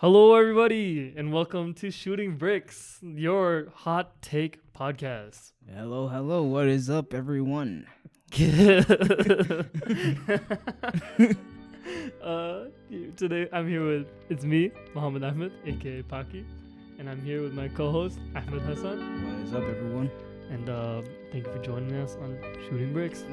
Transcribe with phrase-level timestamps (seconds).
[0.00, 5.50] Hello, everybody, and welcome to Shooting Bricks, your hot take podcast.
[5.74, 6.44] Hello, hello.
[6.44, 7.84] What is up, everyone?
[8.38, 8.84] uh,
[13.16, 16.44] today I'm here with it's me, Muhammad Ahmed, aka Paki,
[17.00, 19.00] and I'm here with my co-host Ahmed Hassan.
[19.24, 20.12] What is up, everyone?
[20.52, 21.02] And uh,
[21.32, 22.38] thank you for joining us on
[22.68, 23.24] Shooting Bricks.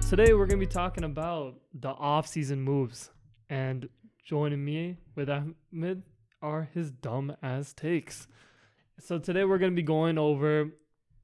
[0.00, 3.10] Today we're gonna be talking about the off-season moves,
[3.50, 3.88] and
[4.24, 6.02] joining me with Ahmed
[6.40, 8.26] are his dumb ass takes.
[8.98, 10.70] So today we're gonna be going over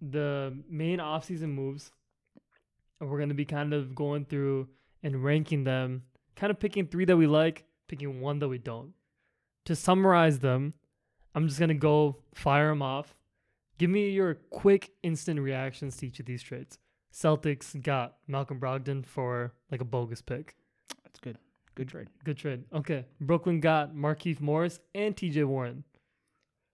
[0.00, 1.92] the main off-season moves,
[3.00, 4.68] and we're gonna be kind of going through
[5.02, 6.02] and ranking them,
[6.36, 8.92] kind of picking three that we like, picking one that we don't.
[9.66, 10.74] To summarize them,
[11.34, 13.14] I'm just gonna go fire them off.
[13.78, 16.78] Give me your quick, instant reactions to each of these trades.
[17.12, 20.54] Celtics got Malcolm Brogdon for like a bogus pick.
[21.04, 21.38] That's good.
[21.74, 22.08] Good trade.
[22.24, 22.64] Good trade.
[22.74, 23.04] Okay.
[23.20, 25.84] Brooklyn got Markieff Morris and TJ Warren.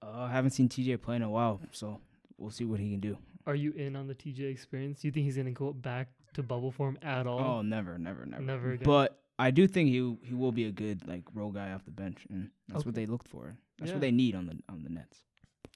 [0.03, 2.01] Uh, I haven't seen TJ play in a while, so
[2.39, 3.17] we'll see what he can do.
[3.47, 5.01] Are you in on the TJ experience?
[5.01, 7.39] Do you think he's gonna go back to bubble form at all?
[7.41, 8.43] Oh, never, never, never.
[8.43, 8.85] Never again.
[8.87, 11.91] But I do think he he will be a good like role guy off the
[11.91, 12.89] bench, and that's Okay.
[12.89, 13.57] what they looked for.
[13.79, 13.97] That's Yeah.
[13.97, 15.23] what they need on the on the Nets.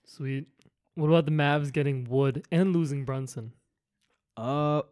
[0.04, 0.46] Sweet.
[0.94, 3.52] What about the Mavs getting Wood and losing Brunson?
[4.38, 4.82] Uh,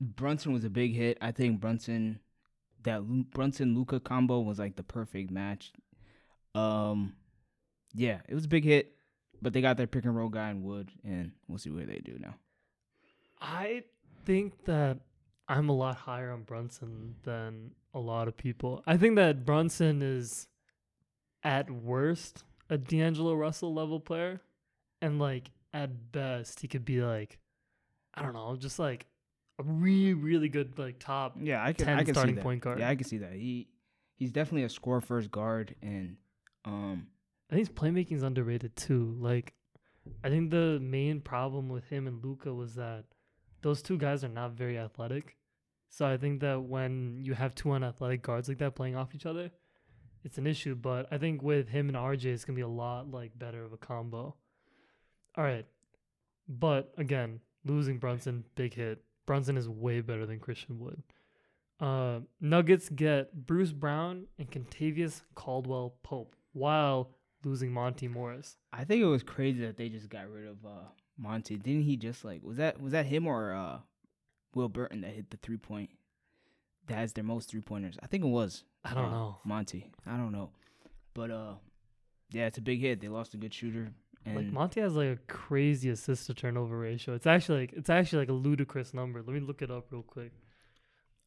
[0.00, 1.18] Brunson was a big hit.
[1.20, 2.20] I think Brunson,
[2.84, 5.72] that Brunson Luka combo was like the perfect match.
[6.54, 7.14] Um,
[7.94, 8.96] yeah, it was a big hit,
[9.42, 11.98] but they got their pick and roll guy in Wood, and we'll see where they
[11.98, 12.34] do now.
[13.40, 13.84] I
[14.24, 14.98] think that
[15.48, 18.82] I'm a lot higher on Brunson than a lot of people.
[18.86, 20.48] I think that Brunson is
[21.42, 24.40] at worst a D'Angelo Russell level player,
[25.02, 27.38] and like at best he could be like,
[28.14, 29.06] I don't know, just like
[29.58, 31.36] a really really good like top.
[31.40, 31.86] Yeah, I can.
[31.86, 32.42] 10 I can starting see that.
[32.42, 32.78] point guard.
[32.78, 33.32] Yeah, I can see that.
[33.32, 33.68] He
[34.16, 36.16] he's definitely a score first guard, and
[36.64, 37.06] um,
[37.50, 39.16] I think his playmaking's underrated too.
[39.18, 39.54] Like,
[40.24, 43.04] I think the main problem with him and Luka was that
[43.62, 45.36] those two guys are not very athletic.
[45.88, 49.26] So I think that when you have two unathletic guards like that playing off each
[49.26, 49.50] other,
[50.24, 50.74] it's an issue.
[50.74, 53.72] But I think with him and RJ, it's gonna be a lot like better of
[53.72, 54.34] a combo.
[55.36, 55.66] All right,
[56.48, 59.02] but again, losing Brunson, big hit.
[59.26, 61.02] Brunson is way better than Christian Wood.
[61.80, 67.10] Uh, Nuggets get Bruce Brown and Kentavious Caldwell Pope while
[67.44, 68.56] losing Monte Morris.
[68.72, 71.56] I think it was crazy that they just got rid of uh Monte.
[71.56, 73.78] Didn't he just like was that was that him or uh
[74.54, 75.90] Will Barton that hit the three point?
[76.88, 77.96] That has their most three pointers.
[78.02, 78.64] I think it was.
[78.84, 79.38] I don't uh, know.
[79.44, 79.90] Monte.
[80.06, 80.50] I don't know,
[81.14, 81.54] but uh,
[82.30, 83.00] yeah, it's a big hit.
[83.00, 83.92] They lost a good shooter,
[84.24, 87.14] and Like Monte has like a crazy assist to turnover ratio.
[87.14, 89.20] It's actually like it's actually like a ludicrous number.
[89.20, 90.32] Let me look it up real quick.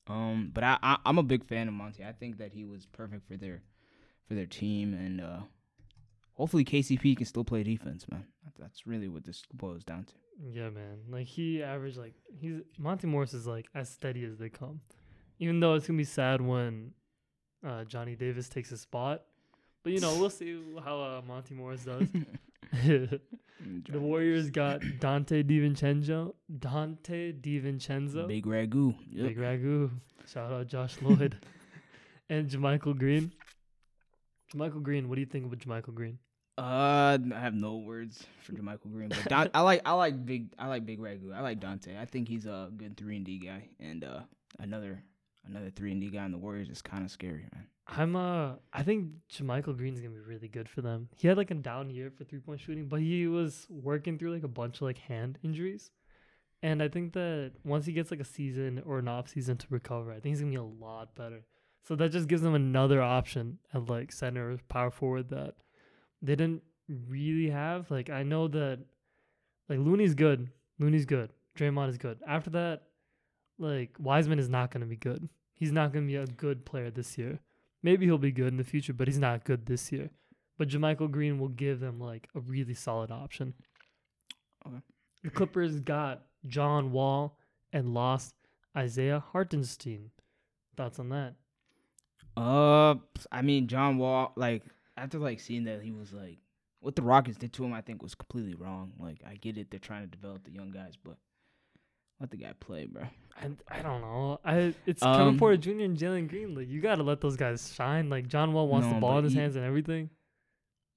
[0.08, 2.04] Um, but I, I I'm a big fan of Monte.
[2.04, 3.64] I think that he was perfect for their
[4.28, 5.40] for their team, and uh,
[6.34, 8.26] hopefully KCP can still play defense, man.
[8.60, 10.14] That's really what this boils down to.
[10.52, 11.00] Yeah, man.
[11.10, 14.82] Like he averaged like he's Monte Morris is like as steady as they come.
[15.40, 16.92] Even though it's gonna be sad when
[17.66, 19.24] uh, Johnny Davis takes his spot,
[19.84, 22.08] but you know we'll see how uh, Monte Morris does.
[22.84, 28.96] the Warriors got Donte DiVincenzo, Donte DiVincenzo, Big ragu.
[29.12, 29.28] Yep.
[29.28, 29.92] Big Ragu.
[30.28, 31.38] Shout out Josh Lloyd
[32.30, 33.32] and JaMychal Green.
[34.54, 36.18] JaMychal Green, what do you think of JaMychal Green?
[36.58, 40.54] Uh, I have no words for JaMychal Green, but Don- I like I like big
[40.58, 41.34] I like Big Ragu.
[41.36, 41.98] I like Donte.
[42.00, 44.22] I think he's a good three and D guy, and uh,
[44.60, 45.04] another
[45.46, 47.68] another three and D guy in the Warriors is kind of scary, man.
[47.88, 51.10] I'm uh I think JaMychal Green's gonna be really good for them.
[51.16, 54.34] He had like a down year for three point shooting, but he was working through
[54.34, 55.92] like a bunch of like hand injuries.
[56.64, 59.68] And I think that once he gets like a season or an off season to
[59.70, 61.46] recover, I think he's gonna be a lot better.
[61.84, 65.54] So that just gives them another option at like center or power forward that
[66.24, 67.92] they didn't really have.
[67.92, 68.80] Like I know that
[69.70, 70.50] like Looney's good.
[70.80, 71.32] Looney's good.
[71.56, 72.20] Draymond is good.
[72.28, 72.84] After that,
[73.60, 75.30] like Wiseman is not gonna be good.
[75.54, 77.40] He's not gonna be a good player this year.
[77.86, 80.10] Maybe he'll be good in the future, but he's not good this year.
[80.58, 83.54] But JaMychal Green will give them like a really solid option.
[84.66, 84.82] Okay.
[85.24, 87.38] The Clippers got John Wall
[87.72, 88.34] and lost
[88.76, 90.10] Isaiah Hartenstein.
[90.76, 91.36] Thoughts on that?
[92.36, 92.96] Uh,
[93.32, 94.34] I mean John Wall.
[94.36, 94.64] Like
[94.98, 96.40] after like seeing that he was like
[96.80, 98.94] what the Rockets did to him, I think was completely wrong.
[99.00, 101.18] Like I get it, they're trying to develop the young guys, but
[102.20, 103.04] Let the guy play, bro.
[103.42, 104.40] And I don't know.
[104.46, 105.82] I it's Um, Kevin Porter Jr.
[105.82, 106.56] and Jalen Green.
[106.56, 108.10] Like you gotta let those guys shine.
[108.10, 110.10] Like John Wall wants the ball in his he- hands and everything.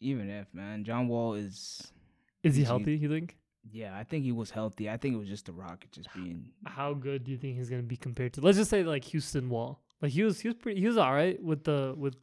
[0.00, 1.92] Even if man, John Wall is.
[2.44, 2.96] Is he healthy?
[2.96, 3.36] You think?
[3.70, 4.88] Yeah, I think he was healthy.
[4.88, 6.52] I think it was just the Rocket just being.
[6.64, 8.40] How good do you think he's gonna be compared to?
[8.40, 9.82] Let's just say like Houston Wall.
[10.00, 12.14] Like he was he was pretty he was all right with the with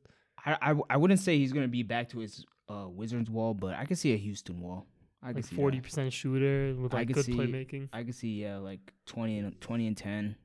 [0.45, 3.75] I, I, I wouldn't say he's gonna be back to his uh, Wizards wall, but
[3.75, 4.87] I could see a Houston wall.
[5.25, 7.89] I could like see forty percent shooter with like good see- playmaking.
[7.91, 10.35] I could see yeah, like twenty and twenty and ten,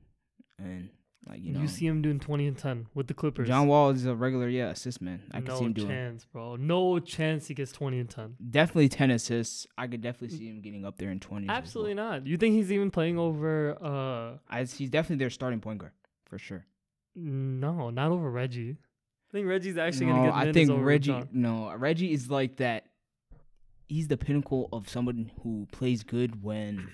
[0.57, 0.89] and
[1.29, 1.61] like you know.
[1.61, 3.47] You, see him doing twenty and ten with the Clippers.
[3.47, 5.21] John Wall is a regular yeah assist man.
[5.31, 6.55] I could no see him doing chance, bro.
[6.55, 8.35] No chance he gets twenty and ten.
[8.49, 9.67] definitely ten assists.
[9.77, 11.47] I could definitely see him getting up there in twenty.
[11.47, 12.25] Absolutely not.
[12.25, 13.77] You think he's even playing over?
[13.81, 15.91] uh I, he's definitely their starting point guard
[16.25, 16.65] for sure.
[17.15, 18.77] No, not over Reggie.
[19.29, 21.11] I think Reggie's actually no, gonna get I think over Reggie.
[21.11, 21.29] John.
[21.31, 22.85] No, Reggie is like that.
[23.91, 26.89] He's the pinnacle of someone who plays good when,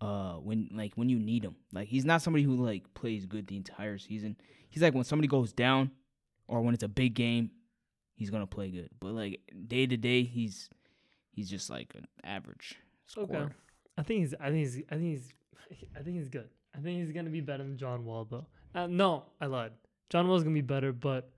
[0.00, 1.56] uh, when like when you need him.
[1.72, 4.36] Like he's not somebody who like plays good the entire season.
[4.70, 5.92] He's like when somebody goes down,
[6.48, 7.50] or when it's a big game,
[8.14, 8.90] he's gonna play good.
[8.98, 10.68] But like day to day, he's
[11.30, 12.76] he's just like an average
[13.16, 13.44] Okay.
[13.98, 14.34] I think he's.
[14.40, 14.82] I think he's.
[14.90, 15.32] I think he's.
[15.96, 16.48] I think he's good.
[16.74, 18.46] I think he's gonna be better than John Wall though.
[18.74, 19.72] Uh, no, I lied.
[20.08, 21.30] John Wall's gonna be better, but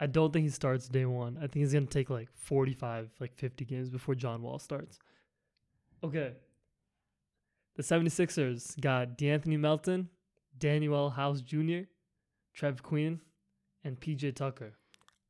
[0.00, 1.36] I don't think he starts day one.
[1.38, 4.98] I think he's gonna take like forty-five, like fifty games before John Wall starts.
[6.02, 6.32] Okay.
[7.76, 10.08] The 76ers got De'Anthony Melton,
[10.58, 11.82] Danuel House Jr.,
[12.52, 13.20] Trev Queen,
[13.84, 14.74] and PJ Tucker.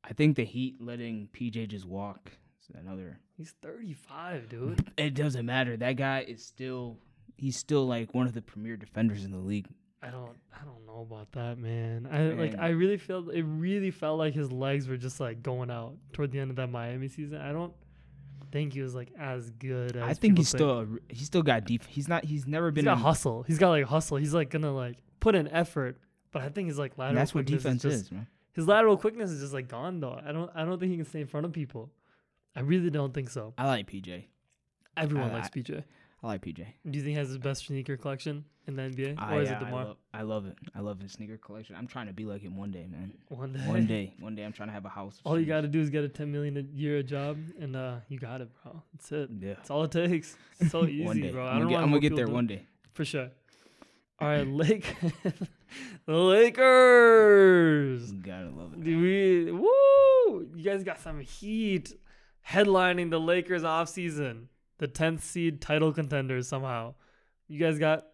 [0.03, 2.31] I think the Heat letting PJ just walk
[2.61, 3.19] is another.
[3.37, 4.91] He's 35, dude.
[4.97, 5.77] It doesn't matter.
[5.77, 6.97] That guy is still.
[7.37, 9.67] He's still like one of the premier defenders in the league.
[10.01, 12.07] I don't I don't know about that, man.
[12.11, 15.69] I like I really felt it really felt like his legs were just like going
[15.69, 17.41] out toward the end of that Miami season.
[17.41, 17.73] I don't
[18.51, 21.65] think he was like as good as I think he's still a, he's still got
[21.65, 21.83] deep.
[21.87, 22.23] He's not.
[22.23, 23.43] He's never been he's got in- hustle.
[23.43, 24.17] He's got like hustle.
[24.17, 25.99] He's like gonna like put in effort,
[26.31, 28.27] but I think his like lateral that's what defense is, is, man.
[28.53, 30.19] His lateral quickness is just like gone though.
[30.25, 31.91] I don't I don't think he can stay in front of people.
[32.55, 33.53] I really don't think so.
[33.57, 34.25] I like PJ.
[34.97, 35.83] Everyone I- likes PJ.
[36.21, 36.57] I like PJ.
[36.57, 39.49] Do you think he has his best sneaker collection in the NBA, I, or is
[39.49, 39.85] yeah, it I, Demar?
[39.85, 40.55] love, I love it.
[40.75, 41.75] I love his sneaker collection.
[41.77, 43.13] I'm trying to be like him one day, man.
[43.29, 43.59] One day.
[43.59, 45.21] One day, one day, I'm trying to have a house.
[45.23, 47.95] All you got to do is get a 10 million a year job, and uh,
[48.09, 48.83] you got it, bro.
[48.93, 49.29] That's it.
[49.39, 49.53] Yeah.
[49.53, 50.35] That's all it takes.
[50.59, 51.31] It's so easy, one day.
[51.31, 51.45] bro.
[51.45, 52.63] I I'm don't gonna get, I'm gonna get there do one day.
[52.91, 53.29] for sure.
[54.19, 54.97] All right, Lake,
[56.05, 58.11] the Lakers.
[58.11, 58.83] You gotta love it.
[58.83, 59.51] Do we?
[59.53, 60.49] Woo!
[60.53, 61.93] You guys got some heat
[62.45, 64.49] headlining the Lakers off season.
[64.79, 66.95] The 10th seed title contenders somehow.
[67.47, 68.05] You guys got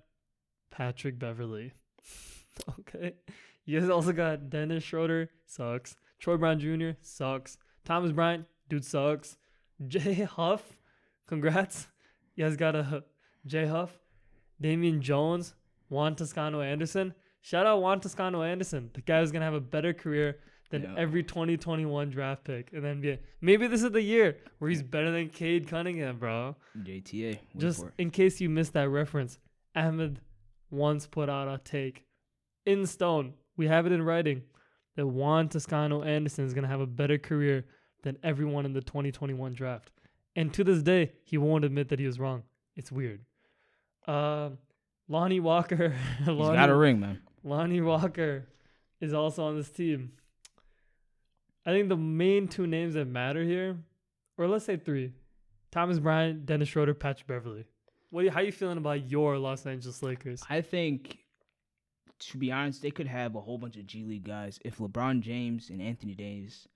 [0.71, 1.73] Patrick Beverley.
[2.79, 3.13] okay.
[3.65, 5.95] You guys also got Dennis Schroeder, sucks.
[6.19, 7.57] Troy Brown Jr., sucks.
[7.83, 9.37] Thomas Bryant, dude sucks.
[9.87, 10.63] Jay Huff,
[11.27, 11.87] congrats.
[12.35, 13.03] You guys got a
[13.45, 13.91] Jay Huff.
[14.59, 15.53] Damian Jones,
[15.89, 17.13] Juan Toscano Anderson.
[17.41, 18.89] Shout out Juan Toscano Anderson.
[18.93, 20.37] The guy who's gonna have a better career
[20.69, 20.95] than Yeah.
[20.97, 23.19] every 2021 draft pick in the NBA.
[23.41, 26.55] Maybe this is the year where he's better than Cade Cunningham, bro.
[26.77, 27.39] JTA.
[27.57, 29.37] Just for in case you missed that reference,
[29.75, 30.19] Ahmed
[30.71, 32.05] once put out a take
[32.65, 33.33] in stone.
[33.57, 34.43] We have it in writing
[34.95, 37.65] that Juan Toscano Anderson is gonna have a better career
[38.03, 39.91] than everyone in the 2021 draft.
[40.35, 42.43] And to this day, he won't admit that he was wrong.
[42.75, 43.21] It's weird.
[44.07, 44.57] Um,
[45.07, 45.89] Lonnie Walker.
[46.19, 47.21] He's Lonnie, got a ring, man.
[47.43, 48.47] Lonnie Walker
[48.99, 50.13] is also on this team.
[51.65, 53.77] I think the main two names that matter here,
[54.37, 55.13] or let's say three,
[55.71, 57.65] Thomas Bryant, Dennis Schroeder, Patrick Beverley.
[58.11, 58.23] What?
[58.23, 60.43] you- How you feeling about your Los Angeles Lakers?
[60.49, 61.17] I think,
[62.19, 65.21] to be honest, they could have a whole bunch of G League guys if LeBron
[65.21, 66.67] James and Anthony Davis,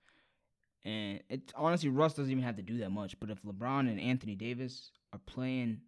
[0.84, 3.18] and it honestly Russ doesn't even have to do that much.
[3.20, 5.82] But if LeBron and Anthony Davis are playing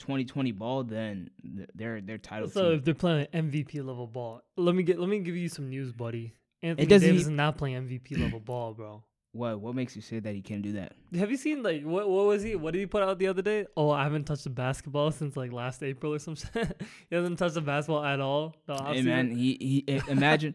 [0.00, 2.48] 2020 ball, then th- they're they're title.
[2.48, 2.78] So team.
[2.78, 5.92] if they're playing MVP level ball, let me get let me give you some news,
[5.92, 6.34] buddy.
[6.62, 9.02] Anthony doesn't Davis is not playing MVP level ball, bro.
[9.32, 10.94] What what makes you say that he can't do that?
[11.16, 12.56] Have you seen like what what was he?
[12.56, 13.66] What did he put out the other day?
[13.76, 16.82] Oh, I haven't touched a basketball since like last April or some shit.
[17.08, 18.56] he hasn't touched a basketball at all.
[18.66, 20.54] Hey man, he he eh, imagine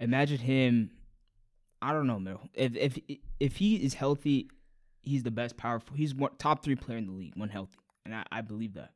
[0.00, 0.90] imagine him.
[1.80, 2.38] I don't know, man.
[2.54, 2.98] If if
[3.38, 4.50] if he is healthy,
[5.02, 5.96] he's the best powerful.
[5.96, 8.90] He's one, top three player in the league when healthy, and I, I believe that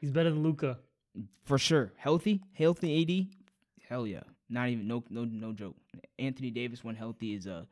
[0.00, 0.78] He's better than Luka.
[1.44, 1.92] for sure.
[1.96, 4.22] Healthy, healthy AD, hell yeah.
[4.52, 5.76] Not even no no no joke.
[6.18, 7.66] Anthony Davis when healthy is a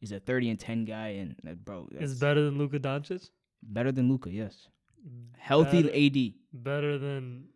[0.00, 3.30] is a thirty and ten guy, and uh, bro, that's Is better than Luka Doncic.
[3.62, 4.30] better than Luka.
[4.30, 4.68] Yes,
[5.38, 6.62] healthy AD.
[6.62, 7.48] better than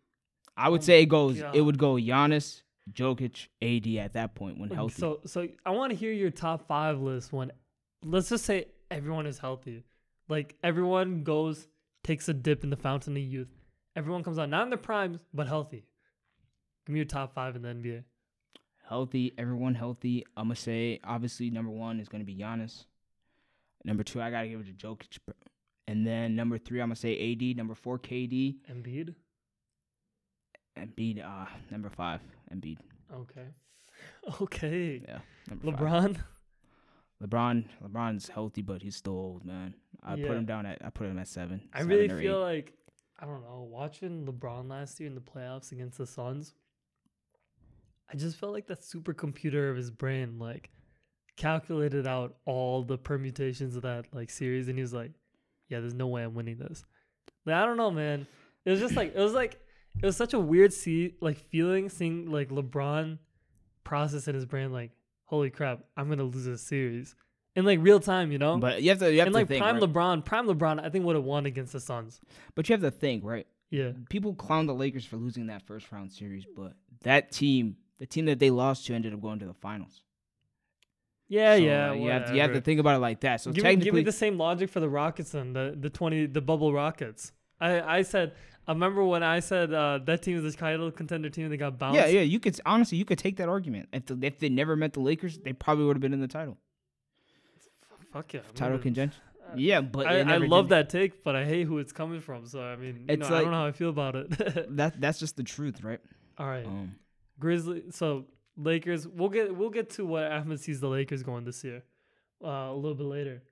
[0.57, 1.39] I would Oh say it goes.
[1.53, 4.99] It would go Giannis, Jokic, AD at that point when healthy.
[4.99, 7.51] So so I want to hear your top five list when
[8.03, 9.83] let's just say everyone is healthy.
[10.27, 11.67] Like everyone goes,
[12.03, 13.49] takes a dip in the fountain of youth.
[13.95, 15.83] everyone comes out not in their primes but healthy.
[16.85, 18.03] Give me your top five in the NBA.
[18.95, 20.25] Healthy, everyone healthy.
[20.35, 22.83] I'm gonna say obviously number one is gonna be Giannis.
[23.85, 25.17] Number two, I gotta give it to Jokic.
[25.87, 27.55] And then number three, I'm gonna say AD.
[27.55, 28.57] Number four, KD.
[28.69, 29.15] Embiid.
[30.77, 31.23] Embiid.
[31.25, 32.19] Uh, number five,
[32.53, 32.79] Embiid.
[33.15, 33.47] Okay.
[34.41, 35.01] Okay.
[35.07, 35.19] Yeah.
[35.49, 36.17] Number five.
[37.21, 37.27] LeBron.
[37.29, 37.65] LeBron.
[37.87, 39.73] LeBron's healthy, but he's still old, man.
[40.03, 40.27] I Yeah.
[40.27, 40.83] put him down at.
[40.83, 41.61] I put him at seven.
[41.71, 42.55] I seven really feel eight.
[42.55, 42.73] like
[43.19, 46.55] I don't know, watching LeBron last year in the playoffs against the Suns.
[48.11, 50.69] I just felt like that supercomputer of his brain like
[51.37, 55.11] calculated out all the permutations of that like series and he was like,
[55.69, 56.83] Yeah, there's no way I'm winning this.
[57.45, 58.27] Like, I don't know, man.
[58.65, 59.59] It was just like it was like
[60.01, 63.17] it was such a weird see like feeling seeing like LeBron
[63.83, 64.91] process in his brain like,
[65.25, 67.15] holy crap, I'm gonna lose this series.
[67.55, 68.57] In like real time, you know?
[68.57, 69.11] But you have to.
[69.11, 69.61] You have and to like think.
[69.61, 69.83] prime right?
[69.83, 72.21] LeBron, prime LeBron, I think would have won against the Suns.
[72.55, 73.45] But you have to think, right?
[73.71, 73.91] Yeah.
[74.09, 78.25] People clown the Lakers for losing that first round series, but that team, the team
[78.25, 80.01] that they lost to, ended up going to the finals.
[81.27, 81.89] Yeah, So, yeah.
[81.91, 83.39] like, you have to, you have to think about it like that.
[83.41, 86.25] So give, me, give me the same logic for the Rockets and the the twenty
[86.25, 87.31] the bubble Rockets.
[87.59, 88.33] I I said
[88.67, 91.45] I remember when I said uh, that team is the title contender team.
[91.45, 91.95] And they got bounced.
[91.99, 93.89] yeah, yeah, you could honestly, you could take that argument.
[93.93, 96.27] If the, if they never met the Lakers, they probably would have been in the
[96.27, 96.57] title
[98.11, 98.41] Fuck yeah.
[98.55, 99.21] Title contention.
[99.47, 100.71] uh, Yeah, but I, I love did.
[100.71, 102.45] that take, but I hate who it's coming from.
[102.45, 104.27] So I mean, you know, I don't know how I feel about it.
[104.75, 105.99] That that's just the truth, right?
[106.37, 106.95] All right, Um,
[107.41, 107.83] Grizzly.
[107.91, 109.05] So Lakers.
[109.07, 111.83] We'll get we'll get to what Ahmed sees the Lakers going this year
[112.43, 113.43] uh, a little bit later.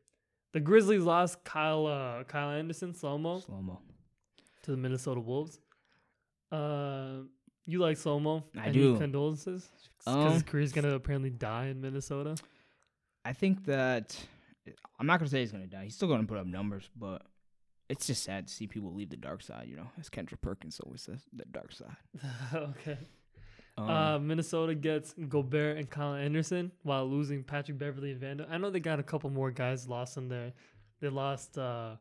[0.54, 3.40] The Grizzlies lost Kyle uh, Kyle Anderson, slow mo.
[3.40, 3.80] slow mo.
[4.64, 5.60] to the Minnesota Wolves.
[6.52, 7.24] Uh,
[7.66, 8.44] you like Slomo?
[8.58, 8.98] I Any do.
[8.98, 9.68] Condolences?
[10.00, 12.36] Because his Um, career's gonna apparently die in Minnesota.
[13.24, 14.18] I think that
[15.00, 15.84] I'm not gonna say he's gonna die.
[15.84, 17.22] He's still gonna put up numbers, but
[17.90, 19.68] it's just sad to see people leave the dark side.
[19.70, 21.96] You know, as Kendrick Perkins always says, the dark side.
[22.56, 22.98] okay.
[23.80, 28.46] Um, uh, Minnesota gets Gobert and Kyle Anderson while losing Patrick Beverley and Vando.
[28.50, 30.54] I know they got a couple more guys lost in there.
[31.02, 31.58] They lost.
[31.58, 31.96] Uh,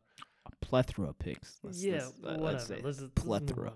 [0.45, 1.59] a plethora of picks.
[1.63, 2.41] Let's, yeah, let's, uh, whatever.
[2.43, 3.73] let's say Let's plethora.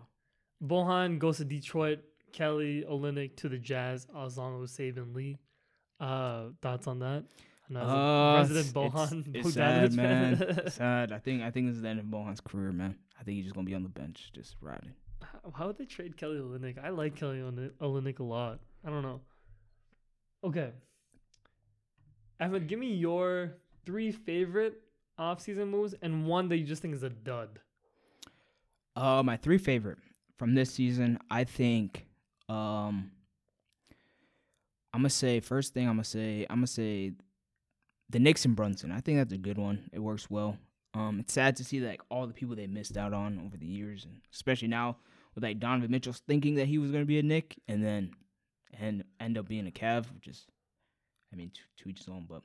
[0.63, 1.99] Bohan goes to Detroit.
[2.31, 5.37] Kelly Olynyk to the Jazz, as long as Saben Lee.
[5.99, 7.23] Uh, thoughts on that?
[7.69, 10.61] And as Uh, resident Bohan it's, it's sad, man.
[10.71, 11.11] sad.
[11.11, 12.95] I think I think this is the end of Bohan's career, man.
[13.19, 14.93] I think he's just gonna be on the bench, just riding.
[15.55, 16.83] How- would they trade Kelly Olynyk?
[16.83, 18.59] I like Kelly Oly- Olynyk a lot.
[18.85, 19.21] I don't know.
[20.43, 20.71] Okay.
[22.39, 23.53] Ahmed, give me your
[23.85, 24.81] three favorite
[25.19, 27.59] offseason moves and one that you just think is a dud.
[28.95, 29.99] Uh, my three favorite
[30.37, 32.05] from this season, I think.
[32.49, 33.11] Um,
[34.93, 35.87] I'm gonna say first thing.
[35.87, 37.13] I'm gonna say I'm gonna say
[38.09, 38.91] the and Brunson.
[38.91, 39.89] I think that's a good one.
[39.91, 40.57] It works well.
[40.93, 43.65] Um, it's sad to see like all the people they missed out on over the
[43.65, 44.97] years, and especially now
[45.35, 48.11] with like Donovan Mitchell thinking that he was gonna be a Knick, and then
[48.79, 50.45] and end up being a Cav, which is,
[51.31, 52.25] I mean, to, to each his own.
[52.27, 52.41] But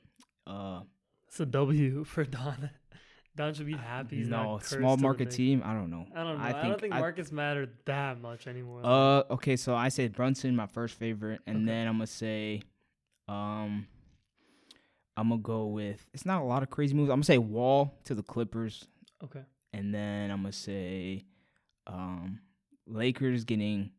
[0.51, 0.83] uh,
[1.29, 2.71] It's a W for Don.
[3.37, 4.17] Don should be happy.
[4.17, 5.63] He's no not small to market team.
[5.65, 6.07] I don't know.
[6.15, 6.45] I don't know.
[6.45, 8.81] I I, think don't think I- markets matter that much anymore.
[8.85, 11.67] Uh, okay, so I said Brunson, my first favorite, and Okay.
[11.67, 12.63] then I'm gonna say,
[13.29, 13.87] um,
[15.17, 16.05] I'm gonna go with.
[16.13, 17.11] It's not a lot of crazy moves.
[17.11, 18.87] I'm gonna say Wall to the Clippers,
[19.23, 19.43] okay.
[19.73, 21.25] and then I'm gonna say,
[21.87, 22.41] um,
[22.89, 23.91] Lakers getting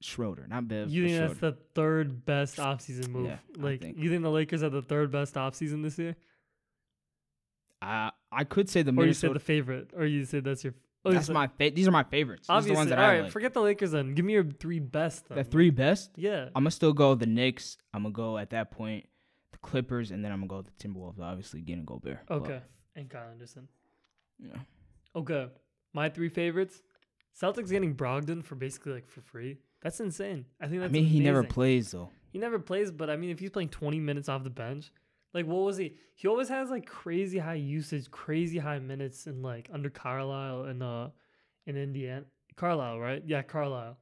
[0.00, 0.90] Schroeder, not Bev.
[0.90, 3.26] You but think that's the third best offseason move?
[3.26, 6.16] Yeah, like think- you think the Lakers are the third best offseason this year?
[7.82, 9.92] I I could say the Or you said the favorite?
[9.96, 10.74] Or you said that's your
[11.04, 12.48] oh, that's said- my fa- These are my favorites.
[12.48, 12.76] These are the obviously.
[12.76, 13.32] ones that all I like.
[13.32, 14.14] forget the Lakers then.
[14.14, 15.28] Give me your three best.
[15.28, 15.38] Then.
[15.38, 16.10] the three best.
[16.16, 16.46] Yeah.
[16.54, 17.76] I'm gonna still go the Knicks.
[17.92, 19.06] I'm gonna go at that point
[19.52, 21.20] the Clippers, and then I'm gonna go with the Timberwolves.
[21.20, 22.20] Obviously, getting Gobert.
[22.26, 22.60] but, Okay.
[22.94, 23.68] And Kyle Anderson.
[24.38, 24.56] yeah.
[25.14, 25.48] Okay.
[25.92, 26.82] My three favorites.
[27.40, 29.58] Celtics getting Brogdon for basically like for free.
[29.82, 30.46] That's insane.
[30.60, 32.10] I think I that's mean, he never plays though.
[32.32, 34.90] He never plays, but I mean, if he's playing 20 minutes off the bench,
[35.34, 35.94] like what was he?
[36.14, 40.82] He always has like crazy high usage, crazy high minutes in like under Carlisle and
[40.82, 41.08] uh
[41.66, 42.24] in Indiana.
[42.56, 43.22] Carlisle, right?
[43.26, 43.98] Yeah, Carlisle.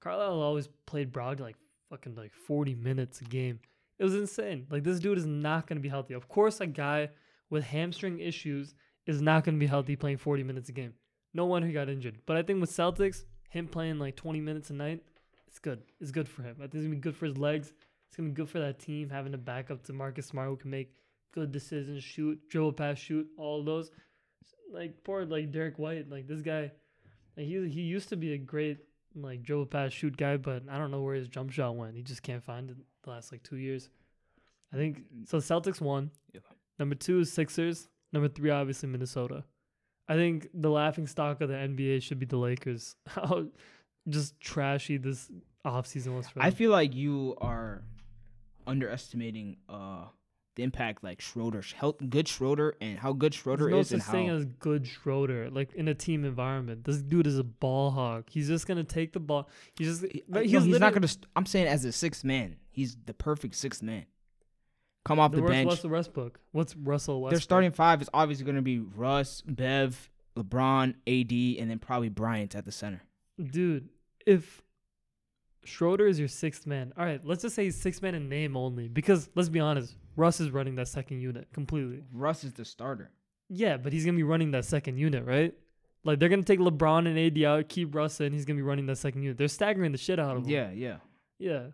[0.00, 1.56] Carlisle always played Brogdon like
[1.88, 3.60] fucking like 40 minutes a game.
[3.98, 4.66] It was insane.
[4.70, 6.12] Like this dude is not gonna be healthy.
[6.14, 7.08] Of course, a guy
[7.48, 8.74] with hamstring issues
[9.06, 10.92] is not gonna be healthy playing 40 minutes a game.
[11.34, 12.18] No wonder he got injured.
[12.26, 15.02] But I think with Celtics, him playing like 20 minutes a night,
[15.48, 15.82] it's good.
[16.00, 16.56] It's good for him.
[16.58, 17.72] I think it's gonna be good for his legs.
[18.08, 20.70] It's gonna be good for that team having a backup to Marcus Smart who can
[20.70, 20.94] make
[21.32, 23.90] good decisions, shoot, dribble pass, shoot, all those.
[24.72, 26.70] Like poor like Derrick White, like this guy,
[27.36, 28.78] like he he used to be a great
[29.14, 31.96] like dribble pass shoot guy, but I don't know where his jump shot went.
[31.96, 33.88] He just can't find it the last like two years.
[34.72, 35.38] I think so.
[35.38, 36.10] Celtics won.
[36.32, 36.40] Yeah.
[36.78, 37.88] Number two is Sixers.
[38.12, 39.44] Number three, obviously Minnesota.
[40.08, 42.96] I think the laughing stock of the NBA should be the Lakers.
[43.06, 43.46] How
[44.08, 45.30] just trashy this
[45.66, 46.46] offseason was for them.
[46.46, 47.82] I feel like you are
[48.66, 50.04] underestimating uh
[50.56, 54.02] the impact like Schroeder's health, good Schroeder, and how good Schroeder There's no is, and
[54.04, 56.84] such thing how as good Schroeder, like in a team environment.
[56.84, 58.26] This dude is a ball hog.
[58.30, 59.48] He's just gonna take the ball.
[59.76, 61.08] He's just He- but no, he's, he's not gonna.
[61.08, 64.06] St- I'm saying as a sixth man, he's the perfect sixth man.
[65.04, 65.68] Come off the the, worst bench.
[65.68, 66.40] Russell Westbrook.
[66.52, 67.30] What's Russell Westbrook?
[67.30, 72.08] Their starting five is obviously going to be Russ, Bev, LeBron, AD, and then probably
[72.08, 73.02] Bryant at the center.
[73.50, 73.88] dude.
[74.26, 74.62] If
[75.64, 78.56] Schroeder is your sixth man, all right, let's just say he's sixth man in name
[78.56, 82.02] only, because let's be honest, Russ is running that second unit completely.
[82.12, 83.10] Russ is the starter.
[83.50, 85.52] Yeah, but he's gonna be running that second unit, right?
[86.04, 88.32] Like they're gonna take LeBron and AD out, keep Russ in.
[88.32, 89.36] He's gonna be running that second unit.
[89.36, 90.50] They're staggering the shit out of him.
[90.50, 90.96] Yeah, yeah.
[91.38, 91.66] Yeah.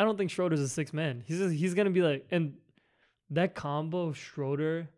[0.00, 1.22] I don't think Schroeder's a six man.
[1.26, 2.54] He's just, he's gonna be like and
[3.28, 4.88] that combo of Schroeder,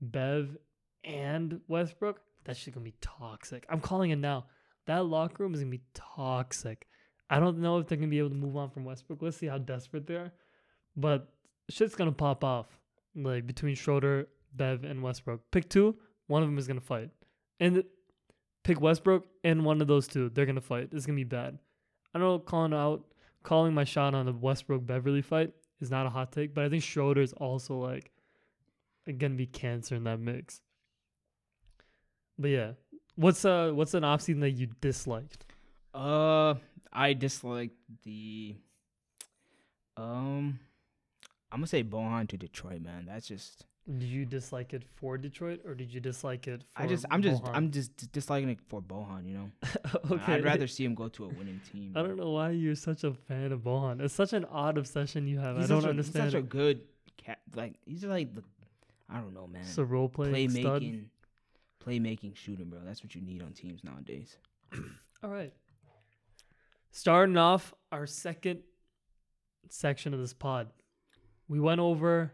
[0.00, 0.56] Bev,
[1.04, 3.66] and Westbrook, that shit gonna be toxic.
[3.68, 4.46] I'm calling it now.
[4.86, 6.86] That locker room is gonna be toxic.
[7.28, 9.20] I don't know if they're gonna be able to move on from Westbrook.
[9.20, 10.32] Let's see how desperate they are.
[10.96, 11.28] But
[11.68, 12.68] shit's gonna pop off.
[13.14, 15.42] Like between Schroeder, Bev, and Westbrook.
[15.50, 15.94] Pick two,
[16.26, 17.10] one of them is gonna fight.
[17.60, 17.84] And
[18.64, 20.30] pick Westbrook and one of those two.
[20.30, 20.88] They're gonna fight.
[20.92, 21.58] It's gonna be bad.
[22.14, 23.04] I don't know calling out
[23.42, 26.68] calling my shot on the Westbrook Beverley fight is not a hot take, but I
[26.68, 28.10] think Schroeder is also like
[29.16, 30.60] gonna be cancer in that mix.
[32.38, 32.72] But yeah,
[33.16, 35.44] what's uh what's an offseason that you disliked?
[35.94, 36.54] Uh,
[36.92, 37.72] I dislike
[38.04, 38.56] the.
[39.96, 40.60] Um,
[41.50, 43.06] I'm gonna say Bohan to Detroit, man.
[43.06, 43.66] That's just.
[43.96, 46.62] Did you dislike it for Detroit or did you dislike it?
[46.74, 47.50] For I just, I'm just, Bohan?
[47.54, 49.26] I'm just disliking it for Bohan.
[49.26, 49.50] You know,
[50.10, 50.34] okay.
[50.34, 51.94] I'd rather see him go to a winning team.
[51.96, 54.02] I don't know why you're such a fan of Bohan.
[54.02, 55.56] It's such an odd obsession you have.
[55.56, 56.24] He's I don't a, understand.
[56.24, 56.82] He's such a good
[57.16, 57.38] cat.
[57.54, 58.42] Like he's like the,
[59.08, 59.62] I don't know, man.
[59.62, 60.82] It's a role playing stud.
[60.82, 61.04] playmaking,
[61.82, 62.80] playmaking shooting, bro.
[62.84, 64.36] That's what you need on teams nowadays.
[65.24, 65.54] All right.
[66.90, 68.60] Starting off our second
[69.70, 70.68] section of this pod.
[71.48, 72.32] We went over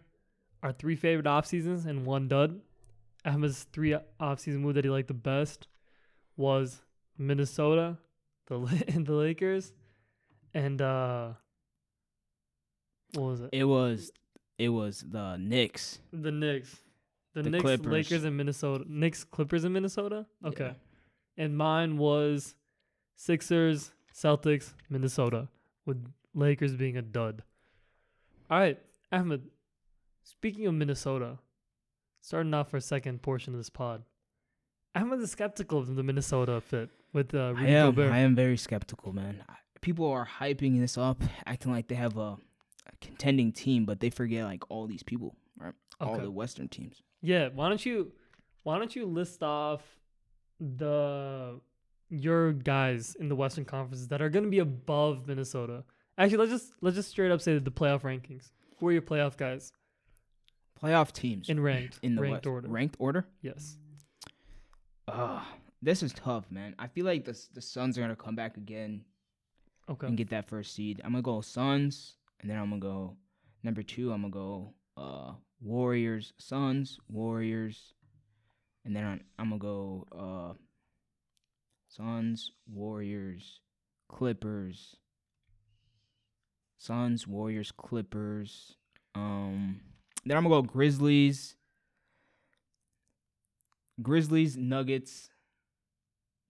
[0.64, 2.60] our three favorite off seasons and one dud.
[3.24, 5.68] Ahmed's three off season move that he liked the best
[6.36, 6.82] was
[7.16, 7.98] Minnesota,
[8.46, 9.72] the and the Lakers,
[10.52, 11.34] and uh
[13.14, 13.50] what was it?
[13.52, 14.10] It was,
[14.58, 16.00] it was the Knicks.
[16.12, 16.76] The Knicks.
[17.34, 17.92] The, The Knicks, Clippers.
[17.92, 18.84] Lakers, and Minnesota.
[18.88, 20.26] Knicks, Clippers, in Minnesota.
[20.44, 20.74] Okay.
[21.36, 21.44] Yeah.
[21.44, 22.56] And mine was
[23.14, 25.48] Sixers, Celtics, Minnesota,
[25.86, 27.42] with Lakers being a dud.
[28.50, 28.78] All right,
[29.12, 29.48] Ahmed.
[30.24, 31.38] Speaking of Minnesota,
[32.22, 34.04] starting off our second portion of this pod,
[34.94, 37.86] Ahmed is skeptical of the Minnesota fit with uh, I Rudy am.
[37.88, 38.10] Gobert.
[38.12, 39.44] I am very skeptical, man.
[39.82, 42.38] People are hyping this up, acting like they have a,
[42.86, 45.74] a contending team, but they forget like all these people, right?
[46.00, 47.02] All the Western teams.
[47.20, 48.12] Yeah, why don't you
[48.62, 49.82] why don't you list off
[50.58, 51.60] the
[52.08, 55.84] your guys in the Western Conference that are going to be above Minnesota?
[56.16, 58.52] Actually, let's just let's just straight up say the playoff rankings.
[58.78, 59.70] Who are your playoff guys
[60.82, 62.46] Playoff teams in ranked in the ranked West.
[62.46, 62.68] order?
[62.68, 63.26] Ranked order.
[63.42, 63.76] Yes.
[65.08, 65.42] Uh,
[65.82, 66.74] this is tough, man.
[66.78, 69.04] I feel like the the Suns are gonna come back again
[69.88, 70.06] Okay.
[70.06, 71.00] and get that first seed.
[71.04, 73.16] I'm gonna go Suns, and then I'm gonna go
[73.62, 74.12] number two.
[74.12, 77.94] I'm gonna go uh Warriors, Suns, Warriors,
[78.84, 80.54] and then I'm, I'm gonna go uh
[81.88, 83.60] Suns, Warriors,
[84.08, 84.96] Clippers,
[86.78, 88.76] Suns, Warriors, Clippers.
[89.14, 89.80] Um,
[90.26, 91.56] then I'm gonna go Grizzlies,
[94.02, 95.30] Grizzlies, Nuggets.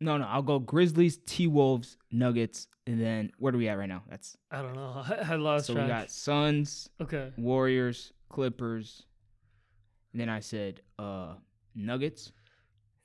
[0.01, 3.89] No, no, I'll go Grizzlies, T Wolves, Nuggets, and then where do we at right
[3.89, 4.03] now?
[4.09, 5.03] That's I don't know.
[5.09, 5.85] I, I lost so track.
[5.87, 7.33] we got Suns, okay.
[7.37, 9.05] Warriors, Clippers,
[10.13, 11.35] and then I said uh
[11.75, 12.33] Nuggets.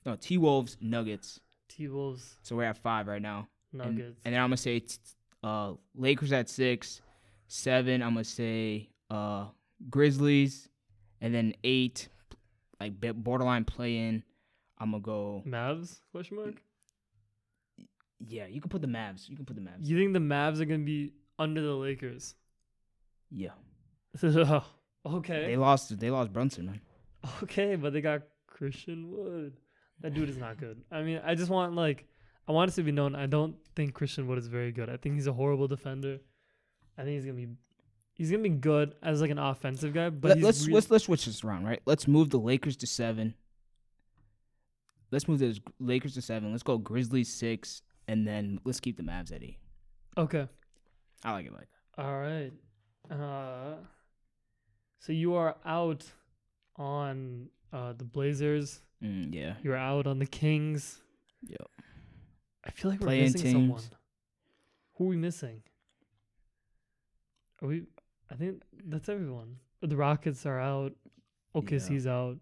[0.06, 1.40] No, T Wolves, Nuggets.
[1.68, 3.48] T Wolves, So we're at five right now.
[3.74, 4.20] And- Nuggets.
[4.26, 4.98] And, then I'm gonna say t-
[5.44, 7.02] uh Lakers at six,
[7.48, 8.02] seven.
[8.02, 9.46] I'm gonna say uh
[9.90, 10.68] Grizzlies,
[11.22, 12.10] and then eight,
[12.80, 14.24] like borderline play in.
[14.78, 15.44] I'm gonna go.
[15.46, 16.00] Mavs?
[16.12, 16.56] Question mark.
[18.28, 19.30] Yeah, you can put the Mavs.
[19.30, 19.86] You can put the Mavs.
[19.86, 22.36] You think the Mavs are gonna be under the Lakers?
[23.32, 23.52] Yeah,
[25.06, 25.46] okay.
[25.46, 25.98] they lost.
[26.00, 26.82] They lost Brunson, man.
[27.44, 29.58] Okay, but they got Christian Wood.
[30.02, 30.82] That dude is not good.
[30.92, 32.08] I mean, I just want like
[32.48, 33.16] I want it to be known.
[33.16, 34.90] I don't think Christian Wood is very good.
[34.90, 36.20] I think he's a horrible defender.
[36.98, 37.50] I think he's gonna be
[38.20, 41.06] he's gonna be good as like an offensive guy, but Let, let's, real- let's let's
[41.06, 41.82] switch this around, right?
[41.88, 43.34] Let's move the Lakers to seven.
[45.10, 46.52] Let's move the Lakers to seven.
[46.52, 49.58] Let's go Grizzlies six, and then let's keep the Mavs at eight.
[50.16, 50.48] okay.
[51.26, 52.06] I like it like that.
[52.06, 52.52] All right.
[53.10, 53.76] Uh,
[55.00, 56.06] so you are out
[56.78, 59.54] on uh, the Blazers Mm, yeah.
[59.64, 61.00] You're out on the Kings.
[61.48, 61.70] Yep.
[62.66, 63.82] I feel like we're missing someone.
[64.96, 65.64] Who are we missing?
[67.62, 67.84] Are we?
[68.32, 69.58] I think that's everyone.
[69.82, 70.94] The Rockets are out.
[71.56, 72.38] OKC's out.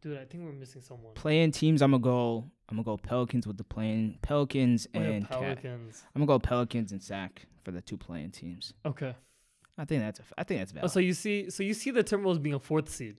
[0.00, 1.14] Dude, I think we're missing someone.
[1.14, 2.50] Playing teams, I'm gonna go.
[2.68, 5.38] I'm gonna go Pelicans with the playing Pelicans Oh, yeah, and Cat.
[5.40, 6.02] Pelicans.
[6.14, 8.72] I'm gonna go Pelicans and Sac for the two playing teams.
[8.84, 9.14] Okay.
[9.78, 12.02] I think that's a, I think that's Oh, so you see, so you see the
[12.02, 13.16] Timberwolves being a fourth seed.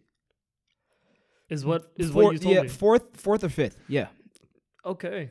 [1.50, 2.68] Is what is Fourth- what you told yeah, me?
[2.68, 3.78] fourth, fourth or fifth.
[3.88, 4.08] Yeah.
[4.86, 5.30] Okay.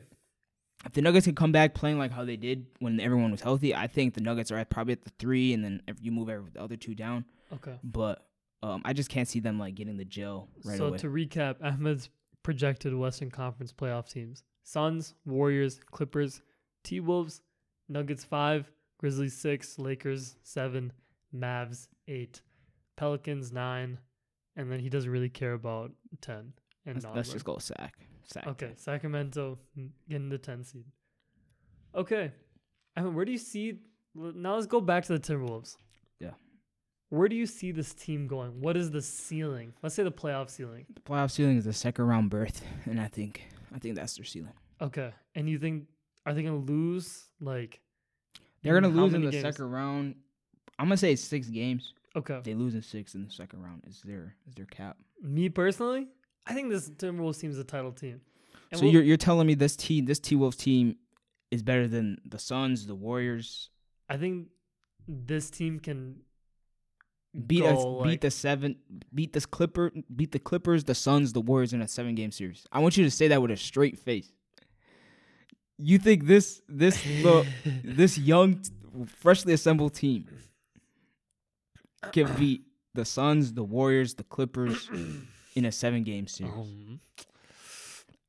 [0.85, 3.73] If the Nuggets can come back playing like how they did when everyone was healthy,
[3.73, 6.29] I think the Nuggets are at probably at the three, and then if you move
[6.29, 7.25] every, the other two down.
[7.53, 7.75] Okay.
[7.83, 8.25] But
[8.61, 10.97] um, I just can't see them like getting the gel right so away.
[10.99, 12.09] to recap, Ahmed's
[12.43, 16.41] projected Western Conference playoff teams: Suns, Warriors, Clippers,
[16.83, 17.41] T Wolves,
[17.87, 20.91] Nuggets five, Grizzlies six, Lakers seven,
[21.33, 22.41] Mavs eight,
[22.97, 23.99] Pelicans nine,
[24.55, 25.91] and then he doesn't really care about
[26.21, 26.53] ten.
[26.85, 27.95] And let's, let's just go Sac.
[28.47, 30.85] Okay, Sacramento mm, getting the 10 seed.
[31.95, 32.31] Okay.
[32.95, 33.79] I mean, where do you see
[34.15, 35.77] now let's go back to the Timberwolves.
[36.19, 36.31] Yeah.
[37.09, 38.61] Where do you see this team going?
[38.61, 39.73] What is the ceiling?
[39.81, 40.85] Let's say the playoff ceiling.
[40.93, 44.25] The playoff ceiling is the second round berth, and I think I think that's their
[44.25, 44.53] ceiling.
[44.81, 45.11] Okay.
[45.35, 45.87] And you think
[46.25, 47.81] are they to lose like
[48.61, 49.43] They're gonna lose in the games?
[49.43, 50.15] second round.
[50.79, 51.93] I'm gonna say six games.
[52.15, 52.39] Okay.
[52.43, 53.83] They lose in six in the second round.
[53.87, 54.97] Is their is their cap?
[55.21, 56.07] Me personally,
[56.45, 58.21] I think this Timberwolves team is a title team.
[58.71, 60.95] And so we'll- you're you're telling me this team this T Wolves team
[61.51, 63.69] is better than the Suns, the Warriors,
[64.09, 64.47] I think
[65.07, 66.21] this team can
[67.47, 68.75] beat us, like- beat the seven,
[69.13, 72.65] beat this Clipper, beat the Clippers, the Suns, the Warriors in a seven game series.
[72.71, 74.31] I want you to say that with a straight face.
[75.77, 77.45] You think this this look
[77.83, 78.61] this young,
[79.07, 80.27] freshly assembled team
[82.11, 84.89] can beat the Suns, the Warriors, the Clippers
[85.55, 86.51] in a seven game series?
[86.53, 86.99] Um,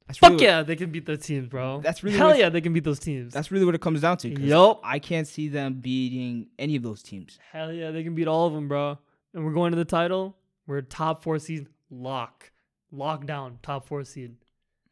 [0.07, 1.81] That's fuck really what- yeah, they can beat those teams, bro.
[1.81, 3.33] That's really hell what- yeah, they can beat those teams.
[3.33, 4.29] That's really what it comes down to.
[4.29, 4.81] Yup.
[4.85, 7.39] I can't see them beating any of those teams.
[7.53, 8.99] Hell yeah, they can beat all of them, bro.
[9.33, 10.37] And we're going to the title.
[10.67, 11.67] We're top four seed.
[11.91, 12.51] Lock.
[12.93, 13.59] Lock down.
[13.63, 14.37] Top four seed.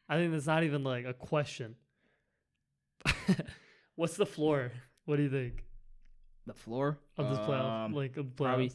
[0.09, 1.77] I think that's not even like a question.
[3.97, 4.73] What's the floor?
[5.05, 5.65] What do you think
[6.47, 7.85] The floor of this playoff?
[7.87, 8.37] Um, like of playoffs.
[8.37, 8.73] probably-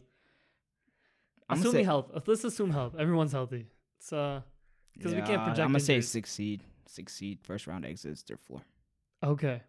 [1.49, 2.12] I'm assuming say- health.
[2.27, 2.95] Let's assume health.
[2.97, 3.67] Everyone's healthy.
[3.99, 4.41] It's uh
[5.01, 6.10] 'Cause we can't project I'm gonna say injuries.
[6.10, 8.62] six seed, six seed, first round exits their floor.
[9.23, 9.62] okay.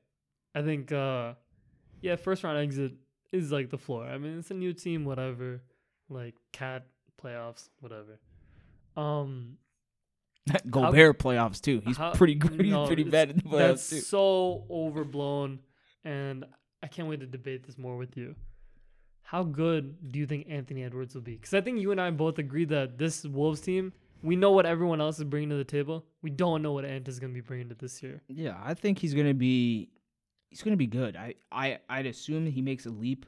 [0.54, 1.34] I think uh
[2.00, 2.92] yeah, first round exit
[3.32, 4.04] is like the floor.
[4.04, 5.62] I mean, it's a new team, whatever.
[6.08, 6.86] Like cat
[7.22, 8.18] playoffs, whatever.
[8.96, 9.58] Um
[10.70, 11.82] Gobert playoffs too.
[11.84, 12.58] He's how- pretty good.
[12.60, 14.00] He's no, pretty bad in the That's playoffs too.
[14.00, 15.58] so overblown,
[16.04, 16.46] and
[16.82, 18.34] I can't wait to debate this more with you.
[19.30, 21.34] How good do you think Anthony Edwards will be?
[21.36, 24.64] Because I think you and I both agree that this Wolves team, we know what
[24.64, 26.06] everyone else is bringing to the table.
[26.22, 28.22] We don't know what Ant is going to be bringing to this year.
[28.28, 29.90] Yeah, I think he's gonna be,
[30.48, 31.14] he's gonna be good.
[31.14, 33.26] I, I, I'd assume he makes a leap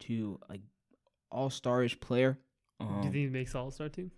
[0.00, 0.60] to like
[1.30, 2.38] all starish player.
[2.78, 4.10] do Um, you think he makes All Star team?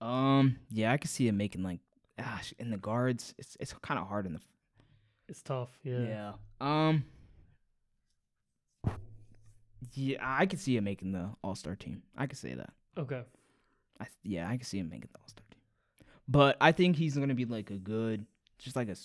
[0.00, 1.78] um, yeah, I could see him making like,
[2.18, 3.34] gosh, in the guards.
[3.38, 4.40] It's it's kind of hard in the
[5.28, 5.70] It's tough.
[5.82, 6.00] Yeah.
[6.00, 6.32] Yeah.
[6.60, 7.04] Um.
[9.92, 12.02] Yeah, I could see him making the All Star team.
[12.16, 12.70] I could say that.
[12.98, 13.22] Okay.
[14.00, 15.60] I yeah, I could see him making the All Star team.
[16.28, 18.26] But I think he's gonna be like a good,
[18.58, 18.96] just like a,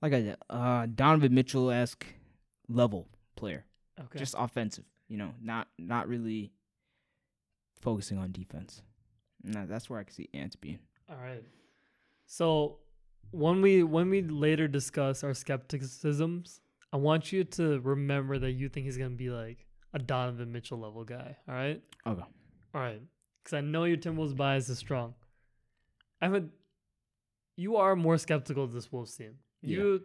[0.00, 2.06] like a uh, Donovan Mitchell esque
[2.68, 3.64] level player,
[4.00, 4.18] Okay.
[4.18, 4.84] just offensive.
[5.08, 6.52] You know, not not really
[7.80, 8.82] focusing on defense.
[9.44, 10.80] No, that's where I could see Ant being.
[11.08, 11.42] All right.
[12.26, 12.78] So
[13.30, 16.60] when we when we later discuss our skepticisms,
[16.92, 20.78] I want you to remember that you think he's gonna be like a Donovan Mitchell
[20.78, 21.36] level guy.
[21.48, 21.82] All right.
[22.06, 22.22] Okay.
[22.74, 23.00] All right.
[23.42, 25.14] Because I know your Timberwolves bias is strong.
[26.20, 26.50] I mean,
[27.56, 29.34] you are more skeptical of this Wolves team.
[29.62, 29.78] Yeah.
[29.78, 30.02] You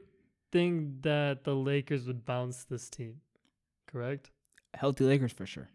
[0.51, 3.15] think that the Lakers would bounce this team,
[3.87, 4.31] correct?
[4.73, 5.69] Healthy Lakers for sure.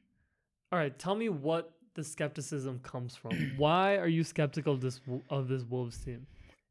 [0.73, 0.97] All right.
[0.99, 3.33] Tell me what the skepticism comes from.
[3.57, 6.27] why are you skeptical of this of this Wolves team?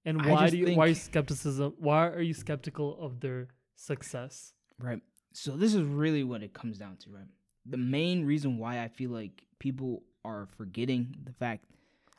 [0.06, 1.74] And why do you why are you think- skepticism?
[1.80, 4.54] Why are you skeptical of their success?
[4.80, 5.02] Right.
[5.40, 7.28] So this is really what it comes down to, right?
[7.68, 11.66] The main reason why I feel like people are forgetting the fact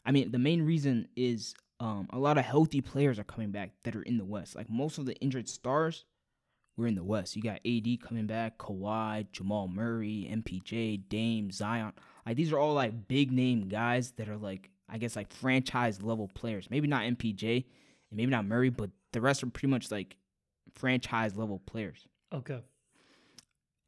[0.07, 3.73] I mean, the main reason is um a lot of healthy players are coming back
[3.83, 4.55] that are in the West.
[4.55, 6.05] Like most of the injured stars
[6.77, 7.35] were in the West.
[7.35, 11.95] You got AD coming back, Kawhi, Jamal Murray, MPJ, Dame, Zion.
[12.25, 16.03] Like these are all like big name guys that are like I guess like franchise
[16.03, 16.71] level players.
[16.71, 17.65] Maybe not MPJ
[18.11, 20.17] and maybe not Murray, but the rest are pretty much like
[20.77, 22.61] franchise level players Okay.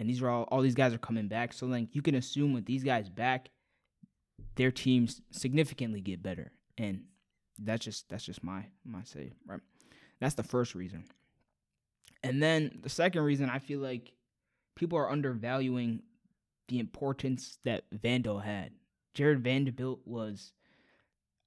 [0.01, 1.53] And these are all all these guys are coming back.
[1.53, 3.51] So like you can assume with these guys back,
[4.57, 6.51] their teams significantly get better.
[6.79, 7.05] and
[7.63, 9.61] that's just that's just my my say right.
[10.21, 11.05] That's the first reason.
[12.23, 14.13] And then the second reason I feel like
[14.77, 16.03] people are undervaluing
[16.69, 18.73] the importance that Vando had.
[19.15, 20.53] Jarred Vanderbilt was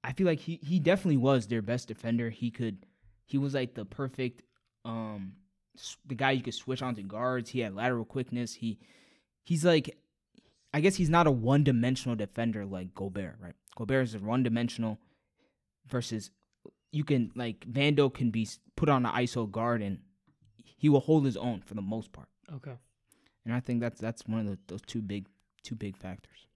[0.03, 2.29] I feel like he he definitely was their best defender.
[2.29, 2.85] He could
[3.25, 4.43] he was like the perfect
[4.85, 5.33] um
[6.05, 7.49] the guy you could switch onto guards.
[7.49, 8.55] He had lateral quickness.
[8.55, 8.79] He
[9.43, 9.97] he's like
[10.73, 13.53] I guess he's not a one dimensional defender like Gobert, right?
[13.75, 14.99] Gobert is one dimensional
[15.87, 16.31] versus
[16.91, 19.99] you can like Vando can be put on an ISO guard and
[20.63, 22.27] he will hold his own for the most part.
[22.53, 22.75] Okay.
[23.45, 25.27] And I think that's that's one of the, those two big
[25.63, 26.47] two big factors.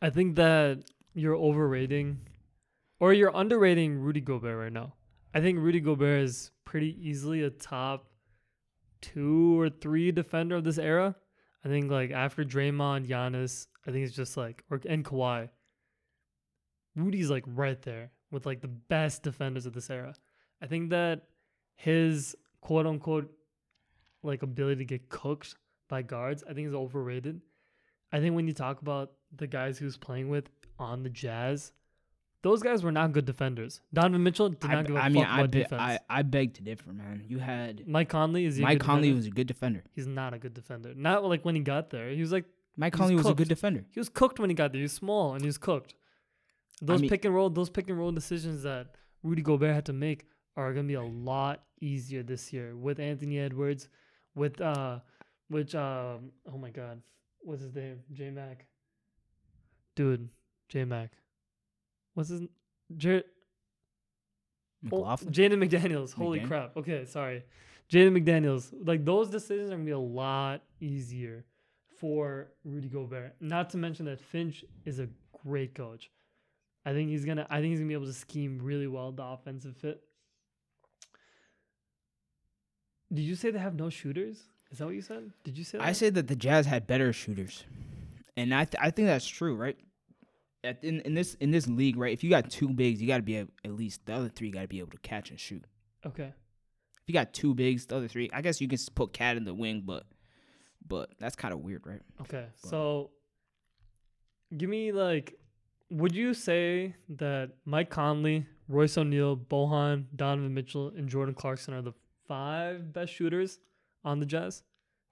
[0.00, 2.20] I think that you're overrating
[3.00, 4.94] or you're underrating Rudy Gobert right now.
[5.34, 8.06] I think Rudy Gobert is pretty easily a top
[9.00, 11.14] two or three defender of this era.
[11.64, 15.48] I think like after Draymond, Giannis, I think it's just like or and Kawhi.
[16.96, 20.14] Rudy's like right there with like the best defenders of this era.
[20.62, 21.26] I think that
[21.74, 23.30] his quote unquote
[24.22, 25.54] like ability to get cooked
[25.88, 27.40] by guards, I think is overrated.
[28.12, 31.72] I think when you talk about the guys he was playing with on the Jazz,
[32.48, 33.80] those guys were not good defenders.
[33.92, 35.82] Donovan Mitchell did not I, give a I fuck mean, about I, be, defense.
[35.82, 37.24] I I beg to differ, man.
[37.28, 39.16] You had Mike Conley is he a Mike good Conley defender?
[39.16, 39.84] was a good defender.
[39.94, 40.92] He's not a good defender.
[40.96, 42.10] Not like when he got there.
[42.10, 43.84] He was like Mike He was Conley was a good defender.
[43.90, 44.78] he was cooked when he got there.
[44.78, 45.94] He was small and he was cooked.
[46.80, 49.92] Those mean- pick and roll, those pick and roll decisions that Rudy Gobert had to
[49.92, 53.88] make are gonna be a lot easier this year with Anthony Edwards,
[54.34, 55.00] with uh,
[55.48, 57.02] which um, oh my god,
[57.40, 58.00] what's his name?
[58.12, 58.66] J Mac.
[59.96, 60.28] Dude,
[60.68, 61.10] J Mac.
[62.18, 62.42] What's his?
[62.96, 63.22] Jared.
[64.90, 65.32] Oh, McLaughlin.
[65.32, 66.12] Jaden McDaniels.
[66.12, 66.48] Holy McDaniel?
[66.48, 66.76] crap.
[66.76, 67.44] Okay, sorry.
[67.88, 68.72] Jaden McDaniels.
[68.84, 71.44] Like those decisions are gonna be a lot easier
[72.00, 73.36] for Rudy Gobert.
[73.40, 75.08] Not to mention that Finch is a
[75.44, 76.10] great coach.
[76.84, 79.22] I think he's gonna I think he's gonna be able to scheme really well the
[79.22, 80.02] offensive fit.
[83.12, 84.42] Did you say they have no shooters?
[84.72, 85.30] Is that what you said?
[85.44, 85.86] Did you say that?
[85.86, 87.62] I said that the Jazz had better shooters,
[88.36, 89.78] and I th- I think that's true, right?
[90.64, 92.12] At, in in this in this league, right?
[92.12, 94.50] If you got two bigs, you got to be able, at least the other three
[94.50, 95.64] got to be able to catch and shoot.
[96.04, 96.32] Okay.
[96.32, 99.44] If you got two bigs, the other three, I guess you can put Cat in
[99.44, 100.04] the wing, but
[100.86, 102.00] but that's kind of weird, right?
[102.22, 102.46] Okay.
[102.62, 103.10] But- So
[104.56, 105.34] give me like
[105.90, 111.82] would you say that Mike Conley, Royce O'Neale, Bohan, Donovan Mitchell, and Jordan Clarkson are
[111.82, 111.94] the
[112.26, 113.58] five best shooters
[114.04, 114.62] on the Jazz?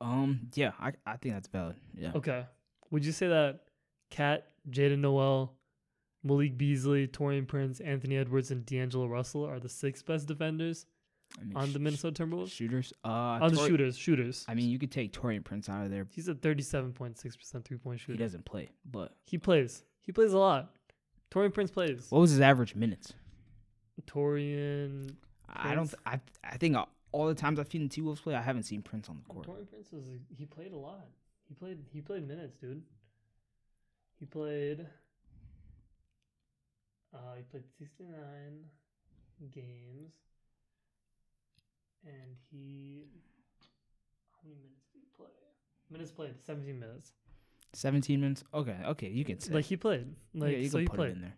[0.01, 1.77] Um, yeah, I I think that's valid.
[1.97, 2.45] Yeah, Okay.
[2.91, 3.61] Would you say that
[4.11, 5.55] Cat, Jaylen Nowell,
[6.23, 10.87] Malik Beasley, Taurean Prince, Anthony Edwards, and D'Angelo Russell are the six best defenders
[11.41, 12.51] I mean, on the Minnesota Timberwolves?
[12.53, 12.93] shooters.
[13.05, 14.45] Uh, on the shooters, shooters.
[14.49, 16.07] I mean, you could take Taurean Prince out of there.
[16.11, 18.13] He's a 37.6% three point shooter.
[18.13, 19.85] He doesn't play, but He plays.
[20.03, 20.73] He plays a lot.
[21.31, 22.07] Taurean Prince plays.
[22.11, 23.13] what was his average minutes?
[24.07, 25.15] Taurean
[25.49, 25.87] I don't.
[25.87, 26.77] Th- I I think
[27.13, 29.33] all the times I've seen the T Wolves play, I haven't seen Prince on the
[29.33, 29.47] court.
[29.47, 30.05] Taurean Prince was
[30.37, 31.07] he played a lot.
[31.49, 32.83] He played he played minutes, dude.
[34.19, 34.87] He played
[37.15, 38.11] uh he played 69
[39.51, 40.13] games
[42.05, 43.05] and he
[44.33, 45.29] how many minutes did he play?
[45.91, 47.13] Minutes played 17 minutes.
[47.73, 48.43] Seventeen minutes.
[48.55, 49.53] Okay, okay, you can say.
[49.53, 50.07] Like he played.
[50.35, 51.13] Like yeah, you so can he put it played.
[51.13, 51.37] in there.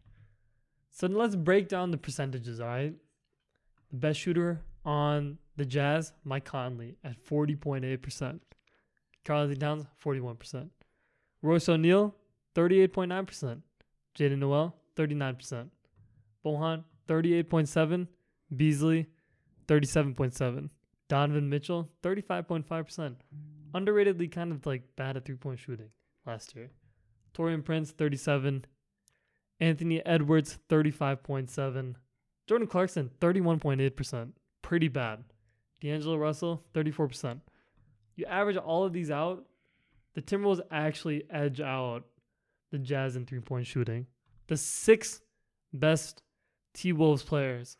[0.90, 2.94] So let's break down the percentages, all right?
[3.90, 8.40] The best shooter on the Jazz, Mike Conley at 40.8%.
[9.24, 10.68] Karl Anthony Towns, 41%.
[11.42, 12.14] Royce O'Neale,
[12.58, 13.62] 38.9%.
[14.18, 15.68] Jaylen Nowell, 39%.
[16.44, 18.08] Bohan, 38.7.
[18.54, 19.06] Beasley,
[19.68, 20.70] 37.7,
[21.08, 23.16] Donovan Mitchell, 35.5%.
[23.74, 25.90] Underratedly kind of like bad at three-point shooting
[26.26, 26.70] last year.
[27.36, 28.64] Taurean Prince, 37.
[29.60, 31.94] Anthony Edwards, 35.7.
[32.46, 34.30] Jordan Clarkson, 31.8%.
[34.62, 35.22] Pretty bad.
[35.80, 37.40] D'Angelo Russell, 34%.
[38.16, 39.44] You average all of these out,
[40.14, 42.04] the Timberwolves actually edge out
[42.70, 44.06] the Jazz in three point shooting.
[44.48, 45.20] The six
[45.72, 46.22] best
[46.74, 47.76] T Wolves players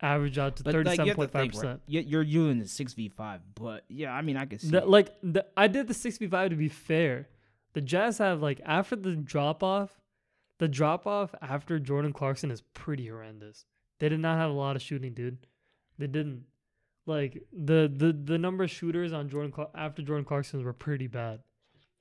[0.00, 1.30] average out to But like, you have to 37.5%.
[1.32, 1.80] think, right?
[1.86, 4.70] You- You're doing the six v five, but yeah, I mean, I can see.
[4.70, 7.28] The- like the, I did the six v five to be fair.
[7.74, 10.00] The Jazz have like after the drop off,
[10.58, 13.64] the drop off after Jordan Clarkson is pretty horrendous.
[14.00, 15.46] They did not have a lot of shooting, dude.
[15.98, 16.44] They didn't.
[17.06, 21.40] Like the the the number of shooters on Jordan after Jordan Clarkson were pretty bad.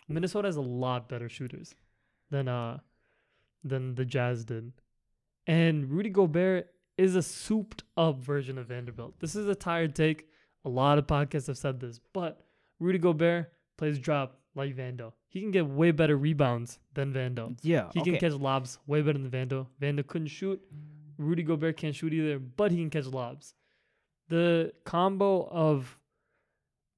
[0.07, 1.73] Minnesota has a lot better shooters
[2.31, 2.79] than uh
[3.63, 4.71] than the Jazz did.
[5.45, 9.19] And Rudy Gobert is a souped up version of Vanderbilt.
[9.19, 10.27] This is a tired take.
[10.65, 12.41] A lot of podcasts have said this, but
[12.79, 15.13] Rudy Gobert plays drop like Vando.
[15.27, 17.57] He can get way better rebounds than Vando.
[17.63, 18.11] yeah, He okay.
[18.11, 19.67] can catch lobs way better than Vando.
[19.81, 20.61] Vando couldn't shoot.
[21.17, 23.53] Rudy Gobert can't shoot either, but he can catch lobs.
[24.27, 25.97] The combo of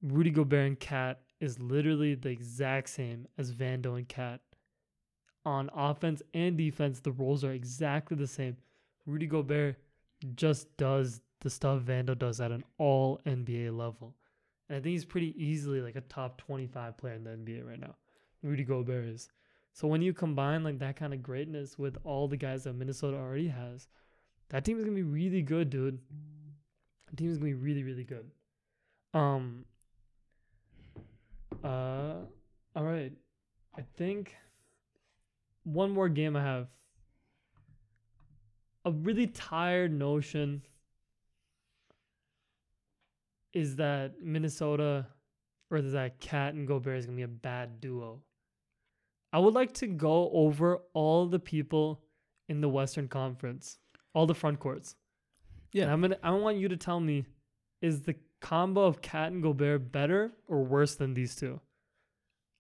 [0.02, 4.42] Rudy Gobert and Cat is literally the exact same as Vando and Cat.
[5.46, 8.56] On offense and defense, the roles are exactly the same.
[9.06, 9.76] Rudy Gobert
[10.36, 14.16] just does the stuff Vando does at an all NBA level.
[14.70, 17.80] And I think he's pretty easily like a top 25 player in the NBA right
[17.80, 17.96] now.
[18.42, 19.30] Rudy Gobert is.
[19.74, 23.18] So when you combine like that kind of greatness with all the guys that Minnesota
[23.18, 23.88] already has,
[24.50, 26.00] that team is gonna be really good, dude.
[27.10, 28.30] The team is gonna be really, really good.
[29.14, 29.66] Um.
[31.64, 32.22] Uh.
[32.76, 33.12] All right.
[33.76, 34.36] I think
[35.64, 36.68] one more game I have.
[38.86, 40.62] A really tired notion
[43.54, 45.08] is that Minnesota
[45.72, 48.22] or that Cat and Gobert is gonna be a bad duo.
[49.32, 52.04] I would like to go over all the people
[52.50, 53.78] in the Western Conference,
[54.14, 54.96] all the front courts.
[55.72, 55.84] Yeah.
[55.84, 57.26] And I'm gonna I want you to tell me,
[57.82, 61.60] is the combo of Cat and Gobert better or worse than these two?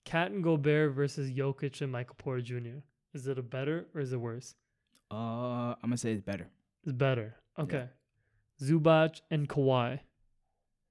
[0.06, 2.80] Cat and Gobert versus Jokic and Michael Porter Jr.
[3.14, 4.56] Is it a better or is it worse?
[5.12, 5.16] Uh,
[5.76, 6.48] I'm gonna say it's better.
[6.84, 7.36] It's better.
[7.60, 7.88] Okay.
[8.62, 10.00] Zubac and Kawhi.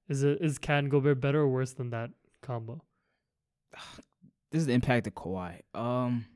[0.09, 2.11] Is it is Cat and Gobert better or worse than that
[2.43, 2.83] combo?
[4.51, 5.61] This is the impact of Kawhi.
[5.75, 6.27] Um,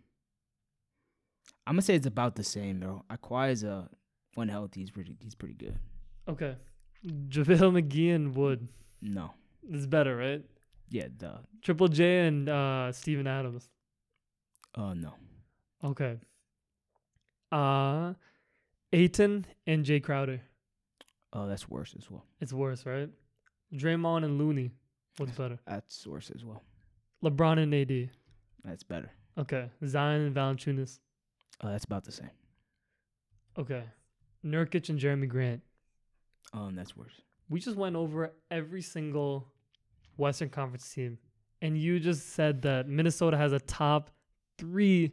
[1.66, 3.04] I'm gonna say it's about the same though.
[3.10, 3.90] Uh, Kawhi is a
[4.34, 5.78] when healthy, he's pretty he's pretty good.
[6.26, 6.56] Okay.
[7.06, 8.68] JaVale McGee and Wood
[9.02, 9.32] No,
[9.70, 10.42] is better, right?
[10.88, 11.38] yeah, duh.
[11.62, 13.68] Triple J and uh Steven Adams.
[14.74, 15.12] Uh, no.
[15.86, 16.18] Okay.
[17.52, 18.14] Uh
[18.92, 20.40] Ayton and Jae Crowder.
[21.32, 22.24] Oh, that's worse as well.
[22.40, 23.10] It's worse, right?
[23.74, 24.70] Draymond and Looney.
[25.18, 25.58] What's better?
[25.66, 26.62] That's worse as well.
[27.24, 28.10] LeBron and AD.
[28.64, 29.10] That's better.
[29.38, 29.68] Okay.
[29.86, 30.98] Zion and Valanciunas.
[31.62, 32.30] Oh, that's about the same.
[33.58, 33.84] Okay.
[34.44, 35.62] Nurkic and Jerami Grant.
[36.52, 37.20] Um, that's worse.
[37.48, 39.48] We just went over every single
[40.16, 41.18] Western Conference team,
[41.62, 44.10] and you just said that Minnesota has a top
[44.58, 45.12] three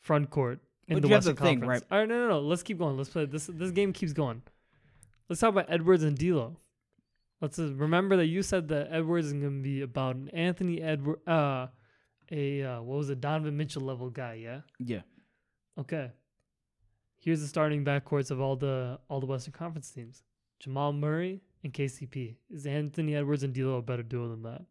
[0.00, 1.84] front court in But the you have Western to think, Conference.
[1.90, 2.40] All right, no, no, no.
[2.40, 2.96] Let's keep going.
[2.96, 3.50] Let's play this.
[3.52, 4.42] This game keeps going.
[5.28, 6.56] Let's talk about Edwards and D'Lo.
[7.40, 10.82] Let's uh, remember that you said that Edwards is going to be about an Anthony
[10.82, 11.68] Edward, uh,
[12.30, 14.34] a uh, what was it, Donovan Mitchell level guy.
[14.34, 14.60] Yeah.
[14.78, 15.02] Yeah.
[15.78, 16.10] Okay.
[17.20, 20.22] Here's the starting backcourts of all the all the Western Conference teams:
[20.58, 22.36] Jamal Murray and KCP.
[22.50, 24.62] Is Anthony Edwards and D'Lo a better duo than that?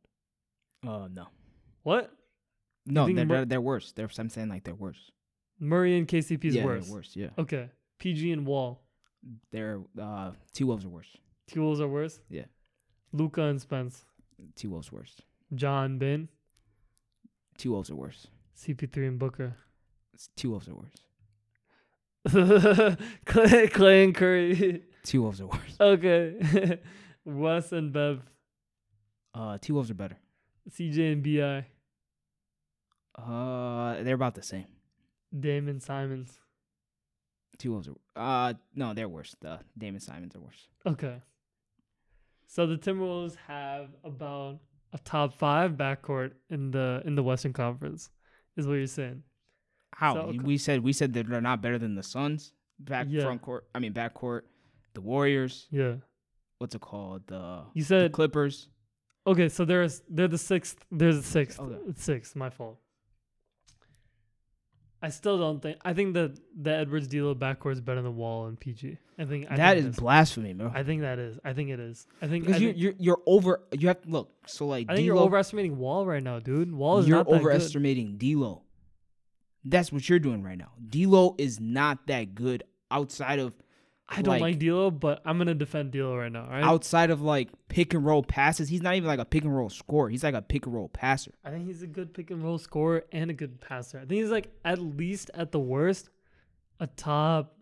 [0.88, 1.28] Uh, no.
[1.84, 2.12] What?
[2.86, 3.92] No, they're, Mur- they're they're worse.
[3.92, 5.12] They're I'm saying like they're worse.
[5.60, 6.88] Murray and KCP is yeah, worse.
[6.90, 7.12] worse.
[7.16, 7.70] Yeah, Okay.
[8.00, 8.82] PG and Wall.
[9.52, 11.18] they're uh T Wolves are worse.
[11.48, 12.20] T Wolves are worse.
[12.30, 12.46] Yeah.
[13.12, 14.06] Luka and Spence.
[14.56, 15.20] T Wolves worse.
[15.56, 16.30] John Bin.
[17.58, 18.28] T Wolves are worse.
[18.56, 19.56] CP3 and Booker.
[20.36, 20.96] T Wolves are worse.
[23.26, 24.84] Clay, Clay and Curry.
[25.04, 25.76] T Wolves are worse.
[25.80, 26.80] okay.
[27.26, 28.22] Wes and Bev.
[29.34, 30.18] Uh, T Wolves are better.
[30.70, 31.66] CJ and BI.
[33.22, 34.66] Uh, they're about the same.
[35.38, 36.40] Damon Simons.
[37.58, 37.96] Two Wolves are.
[38.16, 39.36] Uh, no, they're worse.
[39.42, 40.68] The Damon Simons are worse.
[40.86, 41.22] Okay.
[42.48, 44.60] So the Timberwolves have about
[44.94, 48.10] a top five backcourt in the in the Western Conference,
[48.56, 49.24] is what you're saying.
[49.94, 53.08] How So- You- we said we said that they're not better than the Suns back
[53.10, 53.24] Yeah.
[53.24, 53.68] front court.
[53.76, 54.48] I mean back court.
[54.94, 55.68] The Warriors.
[55.72, 55.96] Yeah.
[56.60, 57.28] What's it called?
[57.28, 58.70] The, You the said Clippers.
[59.26, 59.50] okay.
[59.50, 60.86] So there's they're the sixth.
[60.92, 61.60] There's the sixth.
[61.60, 61.92] Okay.
[61.96, 62.36] Sixth.
[62.36, 62.80] My fault.
[65.02, 65.78] I still don't think.
[65.86, 68.98] I think that the Edwards D'Lo backcourt is better than Wall and PG.
[69.20, 70.72] I think I that think is blasphemy, bro.
[70.74, 71.40] I think that is.
[71.44, 72.08] I think it is.
[72.22, 72.48] I think.
[72.50, 73.62] I you think, you're you're over.
[73.72, 74.32] You have to look.
[74.48, 76.74] So like I think you're overestimating Wall right now, dude.
[76.74, 78.64] Wall is you're not overestimating D'Lo.
[79.64, 80.72] That's what you're doing right now.
[80.88, 83.54] D'Lo is not that good outside of
[84.10, 86.48] I don't like, like- D'Lo, but I'm gonna defend D'Lo right now.
[86.50, 86.64] Right.
[86.64, 88.70] outside of like pick and roll passes.
[88.70, 90.10] He's not even like a pick and roll scorer.
[90.10, 91.32] He's like a pick and roll passer.
[91.44, 93.98] I think he's a good pick and roll scorer and a good passer.
[93.98, 96.10] I think he's like at least at the worst,
[96.80, 97.54] a top.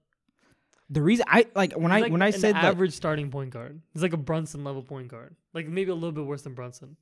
[0.90, 3.32] The reason I like when he's I like when I an said that average starting
[3.32, 3.82] point guard.
[3.94, 6.96] He's like a Brunson level point guard, like maybe a little bit worse than Brunson.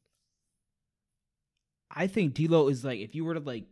[1.95, 3.65] I think D'Lo is like if you were to like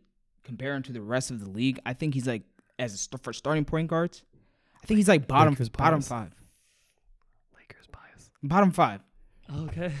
[0.44, 2.42] compare him to the rest of the league, I think he's like
[2.78, 4.22] as a st- for starting point guards.
[4.82, 6.08] I think he's like bottom Lakers bottom bias.
[6.08, 6.34] five,
[7.56, 8.30] Lakers bias.
[8.42, 9.00] bottom five,
[9.54, 9.92] Okay.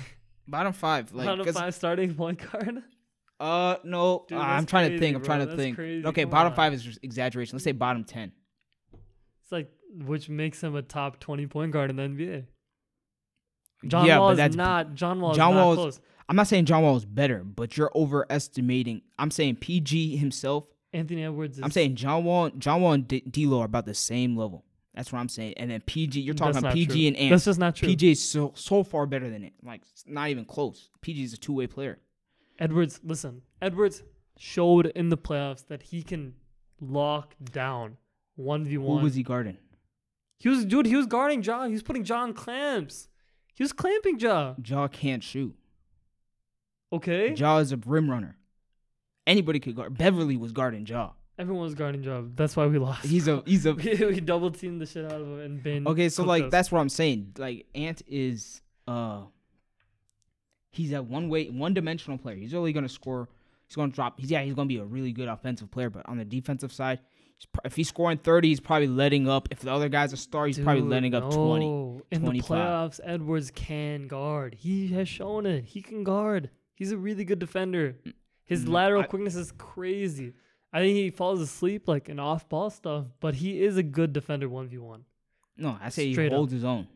[0.48, 1.12] bottom five.
[1.12, 2.82] Like Bottom five starting point guard.
[3.40, 5.16] uh no, Dude, uh, I'm trying to think.
[5.16, 5.26] I'm bro.
[5.26, 5.76] trying to That's think.
[5.76, 6.06] crazy.
[6.06, 6.56] Okay, Come bottom on.
[6.56, 7.56] five is just exaggeration.
[7.56, 8.32] Let's say bottom ten.
[9.42, 9.70] It's like
[10.06, 12.44] which makes him a top twenty point guard in the NBA.
[13.88, 14.94] John yeah, Wall but is that's not.
[14.94, 16.00] John Wall John is not Wall is- close.
[16.28, 19.02] I'm not saying John Wall is better, but you're overestimating.
[19.18, 20.64] I'm saying PG himself.
[20.94, 21.64] Anthony Edwards is.
[21.64, 24.64] I'm saying John Wall, John Wall and D- D'Lo are about the same level.
[24.94, 25.54] That's what I'm saying.
[25.56, 27.06] And then PG, you're talking not PG true.
[27.06, 27.30] and Ant.
[27.30, 27.88] That's just not true.
[27.88, 29.54] PG is so so far better than it.
[29.62, 30.90] Like it's not even close.
[31.00, 31.98] PG is a two way player.
[32.58, 34.02] Edwards, listen, Edwards
[34.38, 36.34] showed in the playoffs that he can
[36.80, 37.96] lock down
[38.36, 38.98] one v one.
[38.98, 39.56] Who was he guarding?
[40.38, 40.86] He was dude.
[40.86, 41.66] He was guarding Ja.
[41.66, 43.08] He was putting Ja on clamps.
[43.54, 44.54] He was clamping Ja.
[44.60, 45.56] Jaw can't shoot.
[46.92, 47.32] Okay.
[47.34, 48.36] Ja is a rim runner.
[49.26, 49.96] Anybody could guard.
[49.96, 51.10] Beverley was guarding Ja.
[51.42, 52.22] Everyone was guarding Ja.
[52.36, 53.04] That's why we lost.
[53.04, 55.86] He's a he's a we, we double teamed the shit out of him and Ben.
[55.86, 56.50] Okay, so like us.
[56.50, 57.32] that's what I'm saying.
[57.36, 59.22] Like Ant is uh
[60.70, 62.36] he's a one way one dimensional player.
[62.36, 63.28] He's only gonna score
[63.66, 66.18] he's gonna drop he's yeah, he's gonna be a really good offensive player, but on
[66.18, 67.00] the defensive side,
[67.36, 69.48] he's, pro- if he's scoring thirty, he's probably letting up.
[69.50, 71.66] If the other guy's a star, he's probably Dude, letting up twenty.
[71.66, 72.02] no.
[72.10, 74.54] In the playoffs, Edwards can guard.
[74.58, 75.64] He has shown it.
[75.64, 76.50] He can guard.
[76.74, 77.96] He's a really good defender.
[78.44, 80.32] His Mm, lateral I- quickness is crazy.
[80.72, 84.12] I think he falls asleep like in off ball stuff, but he is a good
[84.12, 85.04] defender one v one.
[85.56, 86.38] No, I say Straight he up.
[86.38, 86.88] holds his own.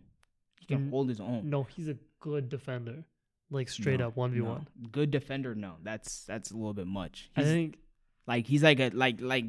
[0.60, 1.50] He can Mm, hold his own.
[1.50, 3.04] No, he's a good defender,
[3.50, 4.66] like straight No, up one v one.
[4.90, 5.74] Good defender, no.
[5.82, 7.30] That's that's a little bit much.
[7.36, 7.78] I He's think
[8.26, 9.44] like he's like a like like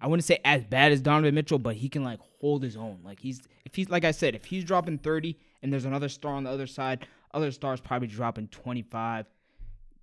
[0.00, 2.98] I wouldn't say as bad as Donovan Mitchell, but he can like hold his own.
[3.04, 6.34] Like he's if he's like I said, if he's dropping 30 and there's another star
[6.34, 9.26] on the other side, other stars probably dropping 25,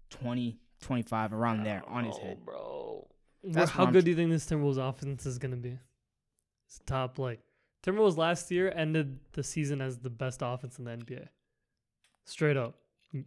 [0.10, 2.44] 20, 25 around there on his head.
[2.46, 3.08] bro.
[3.44, 5.78] That's How what I'm good do you think this Timberwolves offense is gonna be?
[6.68, 7.40] It's top like
[7.84, 11.28] Timberwolves last year ended the season as the best offense in the NBA.
[12.26, 12.76] Straight up,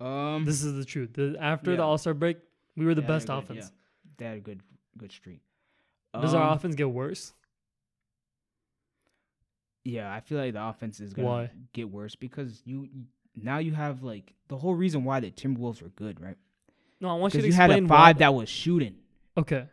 [0.00, 1.12] Um this is the truth.
[1.12, 1.76] The, after Yeah.
[1.78, 2.38] the All Star break,
[2.76, 3.72] we were the Yeah, they're best good, offense.
[4.16, 4.60] they had a good
[4.96, 5.40] good streak.
[6.14, 7.34] Does our Um, offense get worse?
[9.84, 11.50] Yeah, I feel like the offense is gonna Why?
[11.72, 12.88] get worse because you
[13.36, 16.36] now you have like the whole reason why the Timberwolves were good, right?
[17.00, 18.20] No, I want you Because to you had explain a five why.
[18.20, 18.96] that was shooting.
[19.36, 19.68] okay,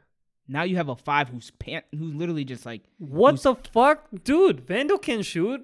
[0.48, 4.62] Now you have a five who's pan- who's literally just like what the fuck, dude?
[4.68, 5.62] Vandal can shoot.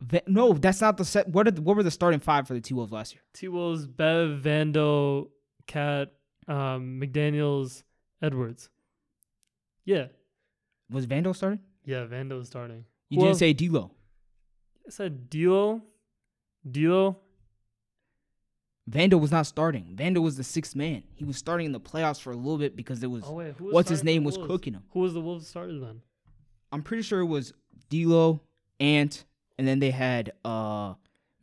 [0.00, 1.28] Va- no, that's not the set.
[1.28, 3.22] What are the, what were the starting five for the T Wolves last year?
[3.34, 5.28] T Wolves, Bev, Vando,
[5.66, 6.12] Cat,
[6.46, 7.82] um, McDaniels,
[8.22, 8.68] Edwards.
[9.84, 10.08] Yeah,
[10.90, 11.60] Was Vandal starting?
[11.84, 12.84] yeah, Vando was starting.
[13.08, 13.90] You Who didn't say D'Lo.
[14.86, 15.80] I said D'Lo,
[16.70, 17.16] D'Lo.
[18.88, 19.92] Vandal was not starting.
[19.94, 21.02] Vandal was the sixth man.
[21.14, 23.60] He was starting in the playoffs for a little bit because it was Oh wait,
[23.60, 24.82] was what's his name was cooking him.
[24.92, 26.00] Who was the Wolves starter then?
[26.72, 27.52] I'm pretty sure it was
[27.90, 28.40] D'Lo,
[28.80, 29.24] Ant,
[29.58, 30.94] and then they had uh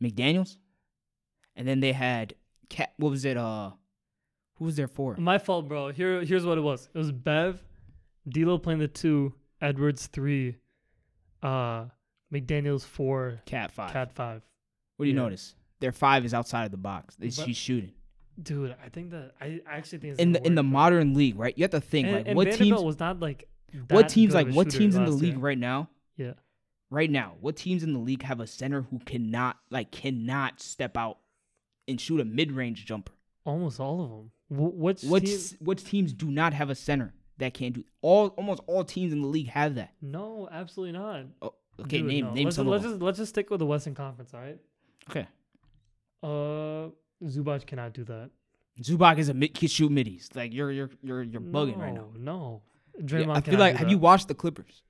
[0.02, 0.56] McDaniels,
[1.54, 2.34] and then they had
[2.68, 2.92] Cat.
[2.96, 3.36] What was it?
[3.36, 3.70] Uh,
[4.54, 5.16] who was there for?
[5.16, 5.88] My fault, bro.
[5.90, 6.88] Here, here's what it was.
[6.94, 7.62] It was Bev,
[8.28, 10.56] D'Lo playing the two, Edwards three,
[11.42, 11.86] uh,
[12.32, 13.92] McDaniels four, Cat five.
[13.92, 14.42] Cat five.
[14.96, 15.22] what do you yeah.
[15.22, 15.54] notice?
[15.80, 17.16] Their five is outside of the box.
[17.18, 17.92] But- She's shooting
[18.42, 21.14] Dude, I think that I actually think it's in the gonna in the work, modern
[21.14, 21.56] league, right?
[21.56, 23.48] You have to think and, like and what Vanderbilt teams was not like
[23.88, 25.38] what teams like what teams in the league year.
[25.38, 26.32] right now Yeah,
[26.90, 30.98] right now what teams in the league have a center who cannot like cannot step
[30.98, 31.18] out
[31.88, 33.12] and shoot a mid-range jumper
[33.46, 34.30] almost all of them.
[34.48, 35.76] Wh- Which what team?
[35.76, 39.28] teams do not have a center that can do all almost all teams in the
[39.28, 41.24] league have that No, absolutely not.
[41.40, 42.32] oh, okay Dude, name no.
[42.34, 44.58] name let's, some let's them just let's just stick with the Western Conference, all right?
[45.08, 45.26] okay
[46.22, 46.88] Uh,
[47.24, 48.30] Zubac cannot do that.
[48.82, 52.08] Zubac is a mid can shoot middies like you're you're you're you're bugging right now
[52.18, 52.62] No,
[52.98, 53.36] Yeah, Draymond.
[53.36, 54.82] I feel like have you watched the Clippers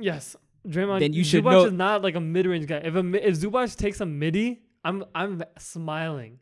[0.00, 0.34] Yes,
[0.66, 1.00] Draymond.
[1.00, 2.76] Then you should Zubac know- is not like a mid-range guy.
[2.78, 6.38] If a if Zubac takes a midi, I'm I'm smiling.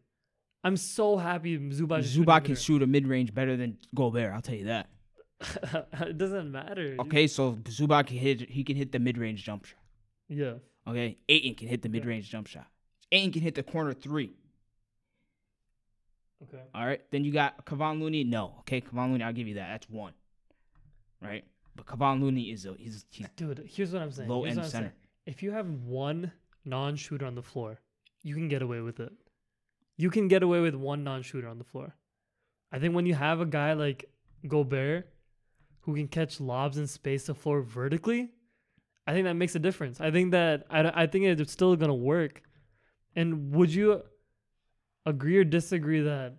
[0.62, 2.00] I'm so happy Zubac.
[2.04, 4.88] Zubac can shoot a mid-range better than Gobert I'll tell you that
[6.02, 6.96] it doesn't matter.
[7.00, 9.78] okay so Zubac can hit he can hit the mid-range jump shot
[10.28, 10.54] Yeah.
[10.86, 12.66] Okay, Ayton can hit the mid-range jump shot.
[13.12, 14.32] Ayton can hit the corner three.
[16.42, 16.62] Okay.
[16.74, 18.24] All right, then you got Kevon Looney.
[18.24, 19.68] No, okay, Kevon Looney, I'll give you that.
[19.68, 20.14] That's one,
[21.22, 21.44] right?
[21.76, 24.28] But Kevon Looney is a he's, he's Dude, here's what I'm saying.
[24.28, 24.84] low Here's end I'm saying.
[24.84, 24.94] center.
[25.26, 26.32] If you have one
[26.64, 27.80] non-shooter on the floor,
[28.22, 29.12] you can get away with it.
[29.96, 31.94] You can get away with one non-shooter on the floor.
[32.72, 34.06] I think when you have a guy like
[34.48, 35.12] Gobert
[35.80, 38.30] who can catch lobs and space the floor vertically,
[39.06, 40.00] I think that makes a difference.
[40.00, 42.42] I think that I, I think it's still gonna work.
[43.16, 44.02] And would you
[45.06, 46.36] agree or disagree that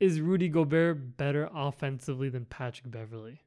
[0.00, 3.40] is Rudy Gobert better offensively than Patrick Beverley?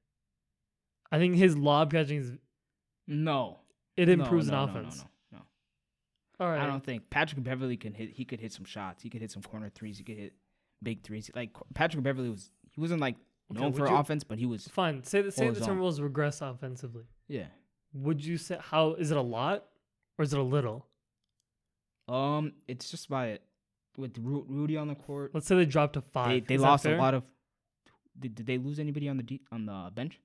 [1.11, 2.31] I think his lob catching is
[3.07, 3.59] No,
[3.97, 5.05] it improves no, an no, no, offense.
[5.31, 6.61] No, no, All right.
[6.61, 8.11] I don't think Patrick Beverley can hit.
[8.11, 9.01] He could hit some shots.
[9.03, 9.97] He could hit some corner threes.
[9.97, 10.33] He could hit
[10.83, 11.29] big threes.
[11.35, 13.15] Like Patrick Beverley was, he wasn't like
[13.51, 14.67] known would for you- offense, but he was.
[14.67, 15.03] Fine.
[15.03, 15.33] Say that.
[15.33, 15.59] Say the.
[15.59, 17.05] Timberwolves regress offensively.
[17.27, 17.47] Yeah.
[17.93, 19.65] Would you say how is it a lot
[20.19, 20.85] or is it a little?
[22.09, 23.43] Um, it's just by it
[23.97, 25.31] with Ru- Rudy on the court.
[25.33, 26.29] Let's say they dropped to five.
[26.47, 27.23] They they lost a lot of.
[28.19, 30.19] Did, did they lose anybody on the de- on the bench?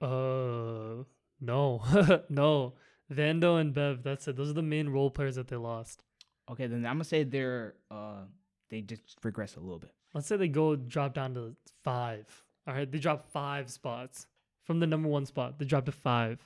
[0.00, 1.04] Uh,
[1.40, 1.82] No,
[2.28, 2.74] no.
[3.12, 4.02] Vando and Bev.
[4.02, 4.36] That's it.
[4.36, 6.04] Those are the main role players that they lost.
[6.50, 8.22] Okay, then I'm gonna say they're uh
[8.70, 9.90] they just regress a little bit.
[10.14, 11.54] Let's say they go drop down to
[11.84, 12.26] five.
[12.66, 14.26] All right, they drop five spots
[14.64, 15.58] from the number one spot.
[15.58, 16.38] They drop to five.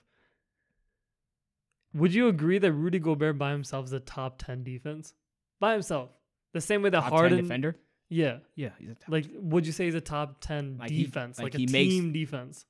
[1.95, 5.15] Would you agree that Rudy Gobert by himself is a top ten defense?
[5.61, 6.11] By himself,
[6.53, 7.39] the same way that Top 10 Harden.
[7.43, 7.77] defender.
[8.11, 9.09] Yeah, Yeah, he's a top.
[9.09, 11.95] like would you say he's a top ten Like he- defense, like like, a makes-
[11.95, 12.67] team defense?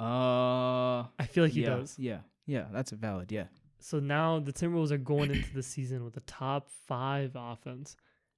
[0.00, 1.98] uh, I feel like he yeah, does.
[1.98, 3.30] Yeah, yeah, that's a valid.
[3.30, 3.44] Yeah,
[3.78, 7.96] So now the Timberwolves are going into the season with a top five offense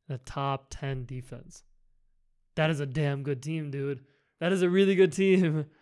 [0.09, 1.63] and a top 10 defense.
[2.57, 4.05] That is a damn good team, dude.
[4.41, 5.67] That is a really good team.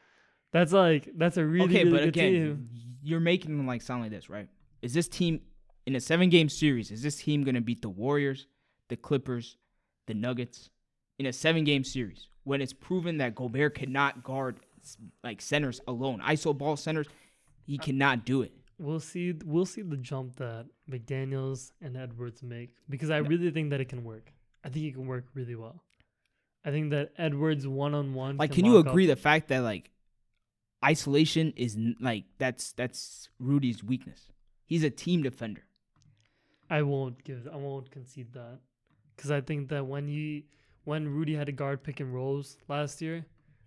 [0.53, 2.69] That's like, that's a really, okay, really but good again, team.
[3.03, 4.49] you're making them like sound like this, right?
[4.83, 5.41] Is this team
[5.87, 6.91] in a seven game series?
[6.91, 8.47] Is this team gonna beat the Warriors,
[8.89, 9.57] the Clippers,
[10.07, 10.71] the Nuggets
[11.19, 14.59] in a seven game series when it's proven that Gobert cannot guard
[15.23, 17.07] like centers alone, iso ball centers?
[17.67, 18.53] He Uh, cannot do it.
[18.79, 23.71] We'll see, we'll see the jump that McDaniels and Edwards make because I really think
[23.71, 24.33] that it can work.
[24.65, 25.83] I think it can work really well.
[26.65, 28.37] I think that Edwards one on one.
[28.39, 29.91] Like, can you agree the fact that like
[30.85, 34.31] isolation is like that's that's Rudy's weakness?
[34.65, 35.63] He's a team defender.
[36.69, 37.49] I won't give.
[37.53, 38.59] I won't concede that
[39.17, 40.43] because I think that when you
[40.85, 43.27] when Rudy had to guard pick and rolls last year,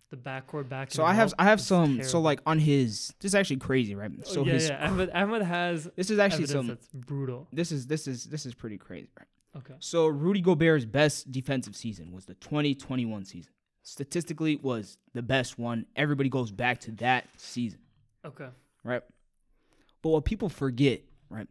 [0.10, 0.92] the backcourt back.
[0.92, 4.12] So I have I have some so like on his this is actually crazy, right?
[4.18, 4.88] Oh, So yeah, his yeah.
[4.90, 7.48] Ahmed, Ahmed has this is actually some that's brutal.
[7.52, 9.28] this is this is this is pretty crazy, right?
[9.58, 9.76] Okay.
[9.80, 13.52] So Rudy Gobert's best defensive season was the 2021 season.
[13.84, 15.86] Statistically was the best one.
[15.96, 17.80] Everybody goes back to that season,
[18.26, 18.48] Okay.
[18.84, 19.02] right?
[20.02, 21.48] But what people forget, right?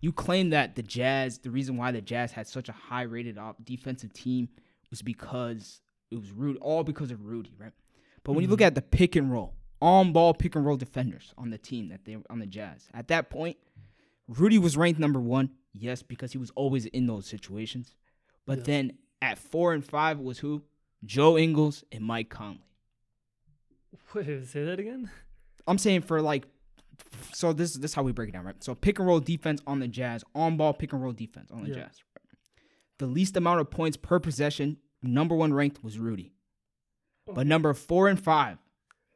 [0.00, 3.38] You claim that the Jazz, the reason why the Jazz had such a high rated
[3.64, 4.48] defensive team
[4.90, 7.72] was because it was Rudy, all because of Rudy, right?
[8.24, 8.66] But when you look mm-hmm.
[8.66, 12.04] at the pick and roll, on ball pick and roll defenders on the team that
[12.04, 13.56] they on the Jazz, at that point,
[14.28, 17.94] Rudy was ranked number one, yes, because he was always in those situations.
[18.44, 18.66] But Yes.
[18.66, 18.92] then
[19.22, 20.62] at four and five was who?
[21.04, 22.64] Joe Ingles and Mike Conley.
[24.14, 25.10] Wait, say that again.
[25.66, 26.44] I'm saying for like,
[27.32, 28.62] so this this is how we break it down, right?
[28.62, 31.62] So pick and roll defense on the Jazz, on ball pick and roll defense on
[31.62, 31.74] the Yeah.
[31.76, 31.98] Jazz.
[32.98, 36.32] The least amount of points per possession, number one ranked was Rudy,
[37.26, 38.58] but number four and five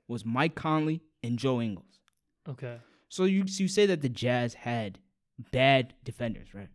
[0.08, 2.00] was Mike Conley and Joe Ingles.
[2.48, 2.78] Okay.
[3.10, 4.98] So you so you say that the Jazz had
[5.52, 6.68] bad defenders, right?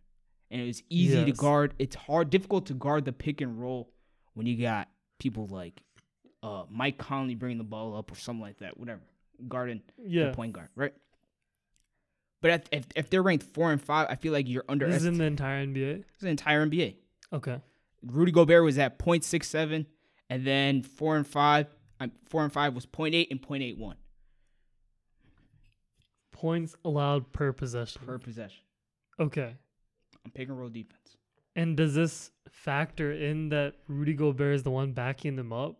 [0.50, 1.74] And it was easy to guard.
[1.78, 3.92] It's hard, difficult to guard the pick and roll
[4.34, 4.88] when you got
[5.20, 5.80] people like
[6.42, 9.02] uh, Mike Conley bringing the ball up or something like that, whatever,
[9.46, 10.30] guarding Yeah.
[10.30, 10.92] the point guard, right?
[12.42, 14.86] But if, if if they're ranked four and five, I feel like you're under.
[14.88, 16.00] This is in the entire NBA.
[16.14, 16.96] It's the entire NBA.
[17.32, 17.60] Okay.
[18.02, 19.84] Rudy Gobert was at 0.67,
[20.30, 21.66] and then four and five,
[22.00, 23.94] um, four and five was 0.8 and 0.81
[26.32, 28.00] Points allowed per possession.
[28.06, 28.62] per possession
[29.18, 29.54] Okay.
[30.24, 31.18] on pick and roll defense.
[31.56, 35.76] And does this factor in that Rudy Gobert is the one backing them up?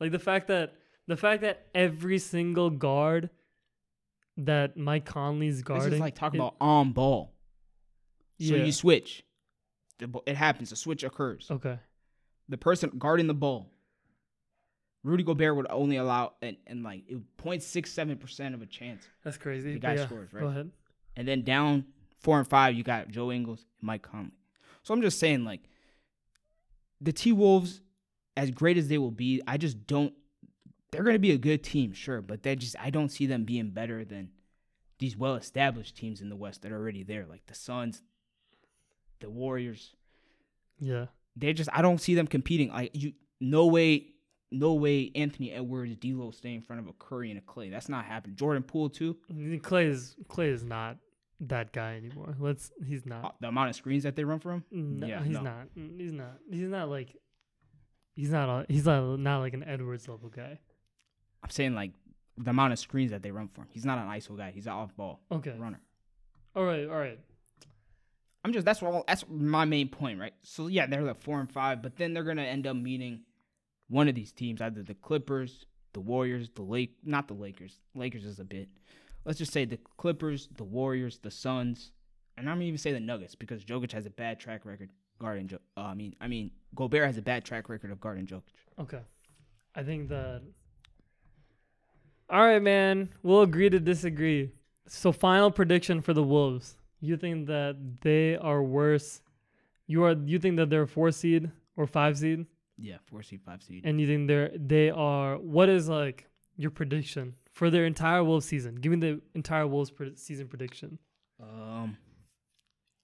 [0.00, 0.74] Like the fact that
[1.06, 3.30] the fact that every single guard
[4.36, 7.34] that Mike Conley's guarding This is like talking it- about on ball.
[8.40, 8.64] So Yeah.
[8.64, 9.22] you switch.
[10.26, 10.72] It happens.
[10.72, 11.48] A switch occurs.
[11.50, 11.78] Okay.
[12.48, 13.70] The person guarding the ball,
[15.04, 19.06] Rudy Gobert would only allow and, and like it 0.67 percent of a chance.
[19.22, 19.74] That's crazy.
[19.74, 20.70] The guy yeah, scores, Go ahead.
[21.16, 21.84] And then down
[22.20, 24.32] four and five, you got Joe Ingles and Mike Conley.
[24.82, 25.60] So I'm just saying, like,
[27.00, 27.80] the T Wolves,
[28.36, 30.12] as great as they will be, I just don't.
[30.90, 33.44] They're going to be a good team, sure, but they just I don't see them
[33.44, 34.30] being better than
[34.98, 38.02] these well-established teams in the West that are already there, like the Suns,
[39.20, 39.96] the Warriors.
[40.78, 41.06] Yeah.
[41.34, 42.70] They just I don't see them competing.
[42.70, 44.08] Like you, no way,
[44.50, 45.10] no way.
[45.14, 47.70] Anthony Edwards, D'Lo stay in front of a Curry and a Clay.
[47.70, 48.36] That's not happening.
[48.36, 49.16] Jordan Poole too.
[49.62, 50.98] Clay is Clay is not
[51.48, 52.34] that guy anymore.
[52.38, 53.36] Let's he's Uh, not.
[53.40, 54.64] The amount of screens that they run for him.
[54.70, 55.42] No, yeah, he's no.
[55.42, 55.68] not.
[55.74, 56.38] He's not.
[56.50, 57.16] He's not like
[58.14, 60.58] he's not a, he's not not like an Edwards level guy.
[61.42, 61.92] I'm saying like
[62.38, 63.68] the amount of screens that they run for him.
[63.70, 64.52] He's not an ISO guy.
[64.52, 65.54] He's an off ball Okay.
[65.58, 65.80] runner.
[66.54, 66.86] All right.
[66.86, 67.18] All right.
[68.44, 70.34] I'm just that's what that's my main point, right?
[70.42, 73.22] So yeah, they're like four and five, but then they're gonna end up meeting
[73.88, 77.78] one of these teams, either the Clippers, the Warriors, the Lake, not the Lakers.
[77.94, 78.68] Lakers is a bit.
[79.24, 81.92] Let's just say the Clippers, the Warriors, the Suns,
[82.36, 85.46] and I'm gonna even say the Nuggets because Jokic has a bad track record guarding.
[85.48, 88.42] Jo- uh, I mean, I mean Gobert has a bad track record of guarding Jokic.
[88.80, 89.00] Okay.
[89.74, 90.42] I think that.
[92.28, 93.10] All right, man.
[93.22, 94.50] We'll agree to disagree.
[94.86, 96.76] So, final prediction for the Wolves.
[97.00, 99.20] You think that they are worse?
[99.86, 100.12] You are.
[100.12, 102.46] You think that they're four seed or five seed,
[102.78, 103.82] Yeah, four seed, five seed.
[103.84, 105.36] and you think they're they are.
[105.38, 108.76] What is like your prediction for their entire Wolves season.
[108.76, 110.98] Give me the entire Wolves pre- season prediction.
[111.40, 111.96] Um,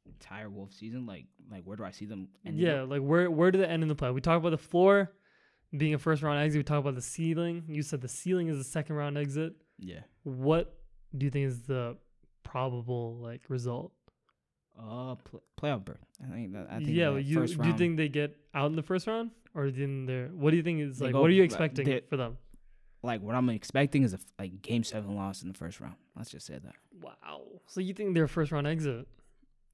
[0.07, 2.28] entire Wolf season, like like where do I see them?
[2.46, 2.90] ending Yeah, up?
[2.90, 4.11] like where where do they end in the play?
[4.11, 5.12] We talked about the floor
[5.76, 6.59] being a first round exit.
[6.61, 7.64] We talked about the ceiling.
[7.68, 9.55] You said the ceiling is a second round exit.
[9.78, 10.01] yeah.
[10.24, 10.74] What
[11.16, 11.96] do you think is the
[12.44, 13.92] probable like result?
[14.78, 16.05] Uh, pl- playoff berth.
[16.24, 16.68] I think that.
[16.70, 19.66] I think yeah, you do you think they get out in the first round or
[19.66, 20.28] in there?
[20.28, 21.12] What do you think is They like?
[21.14, 22.38] go- What are you expecting they- for them?
[23.03, 25.94] Like what I'm expecting is a like game seven loss in the first round.
[26.16, 26.74] Let's just say that.
[27.01, 27.42] Wow.
[27.66, 29.07] So you think they're first round exit?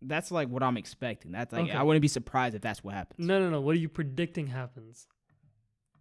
[0.03, 1.33] That's like what I'm expecting.
[1.33, 1.72] That's like Okay.
[1.72, 3.27] I wouldn't be surprised if that's what happens.
[3.27, 3.61] No, no, no.
[3.61, 5.07] What are you predicting happens?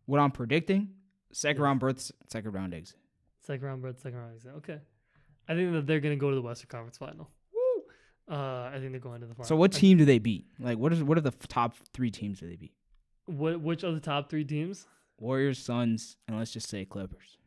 [0.05, 0.89] What I'm predicting:
[1.31, 1.65] second Yeah.
[1.67, 2.97] round berth, second round exit.
[3.39, 4.51] Second round berth, second round exit.
[4.57, 4.79] Okay.
[5.47, 7.29] I think that they're gonna go to the Western Conference Final.
[7.53, 8.33] Woo!
[8.35, 9.47] Uh, I think they're going to the final.
[9.47, 10.45] So what team do they beat?
[10.59, 12.73] Like what is what are the f- top three teams do they beat?
[13.25, 13.61] What?
[13.61, 14.85] Which of the top three teams?
[15.19, 17.37] Warriors, Suns, and let's just say Clippers.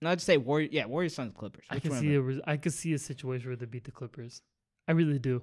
[0.00, 0.68] No, let's say Warrior.
[0.70, 1.64] Yeah, Warriors, Suns, Clippers.
[1.70, 3.84] I Which can one see a res- I could see a situation where they beat
[3.84, 4.42] the Clippers.
[4.88, 5.42] I really do.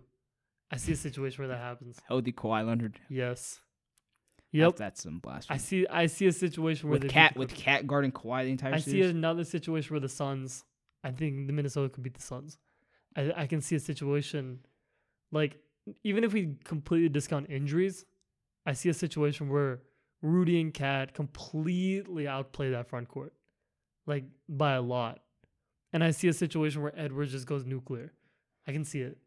[0.70, 1.98] I see a situation where that happens.
[2.08, 3.00] healthy Kawhi Leonard.
[3.10, 3.60] Yes.
[4.54, 4.76] Yep.
[4.76, 5.88] that's some I see.
[5.88, 9.02] I see a situation where with cat with cat guarding Kawhi the entire I see
[9.02, 10.64] another situation where the Suns.
[11.04, 12.58] I think the Minnesota could beat the Suns.
[13.16, 14.60] I I can see a situation,
[15.32, 15.58] like
[16.04, 18.06] even if we completely discount injuries,
[18.66, 19.82] I see a situation where
[20.22, 23.34] Rudy and Cat completely outplay that front court,
[24.06, 25.20] like by a lot.
[25.94, 28.14] And I see a situation where Edwards just goes nuclear.
[28.68, 29.18] I can see it.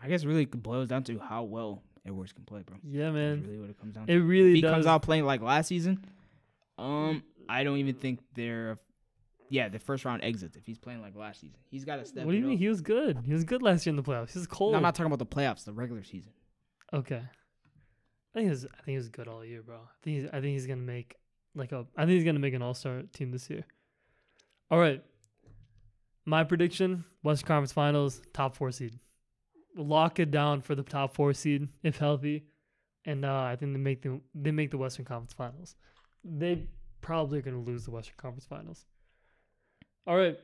[0.00, 2.76] I guess really it boils down to how well Edwards can play, bro.
[2.86, 3.42] Yeah, That's man.
[3.44, 4.22] really what it comes down It to.
[4.22, 4.70] really If he does.
[4.72, 6.04] comes out playing like last season,
[6.78, 8.78] um, I don't even think they're,
[9.48, 10.56] yeah, the first round exits.
[10.56, 12.24] If he's playing like last season, he's got to step.
[12.24, 12.54] what do you mean?
[12.54, 12.58] up.
[12.60, 13.18] He was good.
[13.26, 14.32] He was good last year in the playoffs.
[14.32, 14.72] He was cold.
[14.72, 16.32] No, I'm not talking about the playoffs, the regular season.
[16.92, 17.22] Okay.
[18.34, 19.76] I think he's I think he was good all year, bro.
[19.76, 21.16] I think he's, I think he's gonna make
[21.54, 23.64] like a I think he's gonna make an all star team this year.
[24.70, 25.02] All right.
[26.24, 28.98] My prediction: Western Conference Finals, top four seed.
[29.76, 32.44] Lock it down for the top four seed if healthy,
[33.04, 35.74] and uh, I think they make the they make the Western Conference Finals.
[36.24, 36.66] They
[37.00, 38.84] probably are gonna lose the Western Conference Finals.
[40.06, 40.38] All right,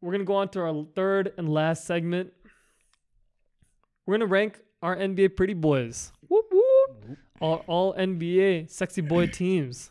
[0.00, 2.32] we're gonna go on to our third and last segment.
[4.06, 6.12] We're gonna rank our NBA pretty boys.
[6.28, 6.46] Whoop
[7.40, 9.90] All, NBA sexy boy teams.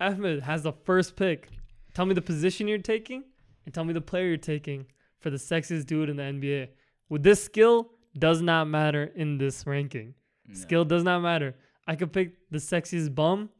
[0.00, 1.48] Ahmed has the first pick.
[1.94, 3.24] Tell me the position you're taking
[3.64, 4.86] and tell me the player you're taking
[5.20, 6.68] for the sexiest dude in the NBA.
[7.08, 10.14] With this skill does not matter in this ranking.
[10.52, 11.54] Skill does not matter.
[11.86, 13.50] I could pick the sexiest bum,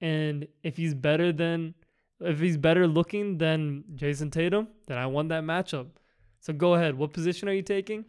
[0.00, 1.74] and if he's better than,
[2.20, 5.88] if he's better looking than Jayson Tatum, then I won that matchup.
[6.40, 6.96] So go ahead.
[6.96, 8.04] What position are you taking?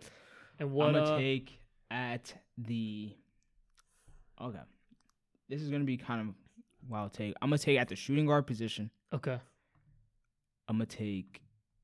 [0.60, 0.90] And what?
[0.90, 1.60] I'm gonna uh, take
[1.90, 3.16] at the.
[4.42, 4.60] Okay,
[5.50, 6.36] this is gonna be kind of
[6.90, 7.36] wild take.
[7.42, 8.90] I'm gonna take at the shooting guard position.
[9.14, 9.40] okay.
[10.68, 11.42] I'm gonna take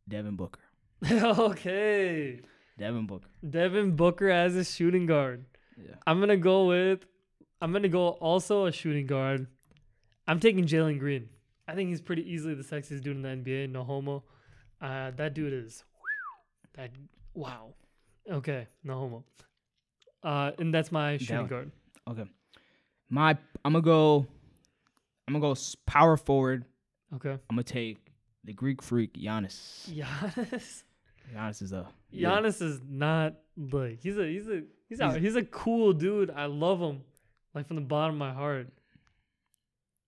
[0.08, 0.62] Devin Booker.
[1.12, 2.42] okay.
[2.78, 3.28] Devin Booker.
[3.48, 5.46] Devin Booker as a shooting guard.
[5.78, 5.96] Yeah.
[6.06, 7.06] I'm gonna go with.
[7.62, 9.48] I'm gonna go also a shooting guard.
[10.28, 11.30] I'm taking Jalen Green.
[11.68, 13.70] I think he's pretty easily the sexiest dude in the NBA.
[13.70, 14.24] No homo.
[14.82, 15.84] Uh, that dude is.
[16.76, 16.92] That
[17.34, 17.74] wow.
[18.30, 19.24] Okay, no homo.
[20.24, 21.72] Uh, and that's my shooting guard.
[22.08, 22.26] Okay.
[23.10, 24.28] My I'm gonna go.
[25.28, 26.66] I'm gonna go power forward.
[27.16, 27.32] Okay.
[27.32, 27.98] I'm gonna take
[28.44, 29.90] the Greek freak Giannis.
[29.90, 30.84] Giannis.
[31.34, 35.36] Giannis is a Giannis is not like he's a he's a he's a He's- he's
[35.36, 36.32] a cool dude.
[36.32, 37.02] I love him,
[37.54, 38.70] like from the bottom of my heart.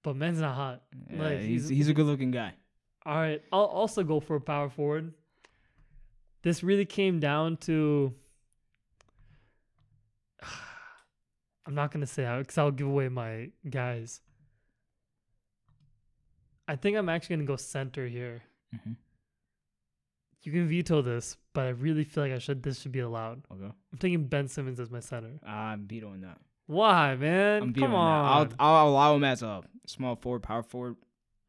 [0.03, 0.83] But man's not hot.
[1.11, 2.53] Yeah, Like, he's he's- he's a good looking guy.
[3.05, 5.13] All right, I'll also go for a power forward.
[6.41, 8.13] This really came down to.
[11.69, 14.21] I'm not gonna say because I'll give away my guys.
[16.67, 18.41] I think I'm actually gonna go center here.
[18.73, 18.95] Mhm.
[20.41, 22.63] You can veto this, but I really feel like I should.
[22.63, 23.43] This should be allowed.
[23.51, 23.71] Okay.
[23.91, 25.39] I'm taking Ben Simmons as my center.
[25.45, 26.39] I'm vetoing that.
[26.65, 27.61] Why, man?
[27.61, 28.49] I'm Come on.
[28.49, 28.55] That.
[28.59, 30.95] I'll, I'll allow him as a small forward, power forward,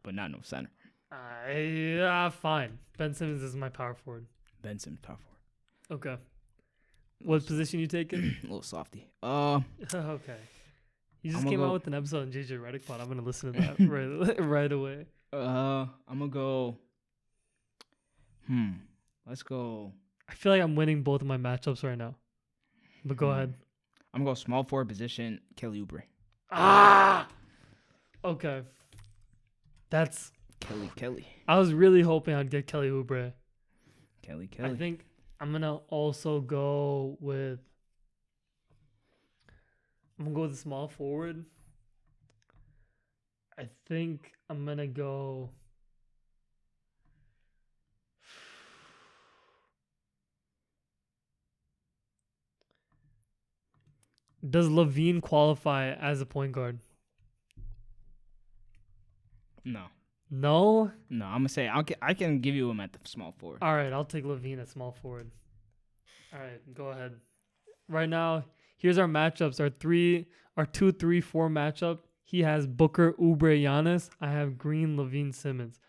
[0.02, 0.70] but not no center.
[1.10, 2.78] Uh, yeah, fine.
[2.98, 4.26] Ben Simmons is my power forward.
[4.60, 6.06] Ben Simmons, power forward.
[6.06, 6.22] Okay.
[7.22, 8.20] What position you taking?
[8.42, 9.06] a little softy.
[9.22, 9.60] Uh,
[9.94, 10.36] okay.
[11.22, 13.00] You just I'ma came out with an episode on JJ Redick pod.
[13.00, 15.06] I'm gonna listen to that right right away.
[15.32, 16.78] uh, I'm gonna go.
[18.46, 18.70] Hmm.
[19.26, 19.92] Let's go.
[20.28, 22.14] I feel like I'm winning both of my matchups right now.
[23.04, 23.32] But go Hmm.
[23.32, 23.54] ahead.
[24.14, 25.40] I'm gonna go small forward position.
[25.56, 26.02] Kelly Oubre.
[26.50, 27.28] Ah.
[28.24, 28.62] Okay.
[29.90, 30.32] That's.
[30.60, 33.32] Kelly, Kelly, I was really hoping I'd get Kelly Oubre.
[34.22, 34.70] Kelly, Kelly.
[34.70, 35.06] I think
[35.40, 37.60] I'm gonna also go with.
[40.18, 41.46] I'm gonna go with the small forward.
[43.58, 45.50] I think I'm gonna go.
[54.48, 56.80] Does LaVine qualify as a point guard?
[59.64, 59.86] No.
[60.30, 60.90] No.
[61.08, 61.24] no.
[61.24, 63.58] I'm gonna say I'll, gi- I can give you him at the small forward.
[63.62, 65.30] All right, I'll take LaVine at small forward.
[66.32, 67.16] All right, go ahead.
[67.88, 68.44] Right now,
[68.76, 69.58] here's our matchups.
[69.60, 70.26] Our three,
[70.56, 71.98] our two, three, four matchup.
[72.22, 74.08] He has Booker, Oubre, Giannis.
[74.20, 75.80] I have Green, LaVine, Simmons.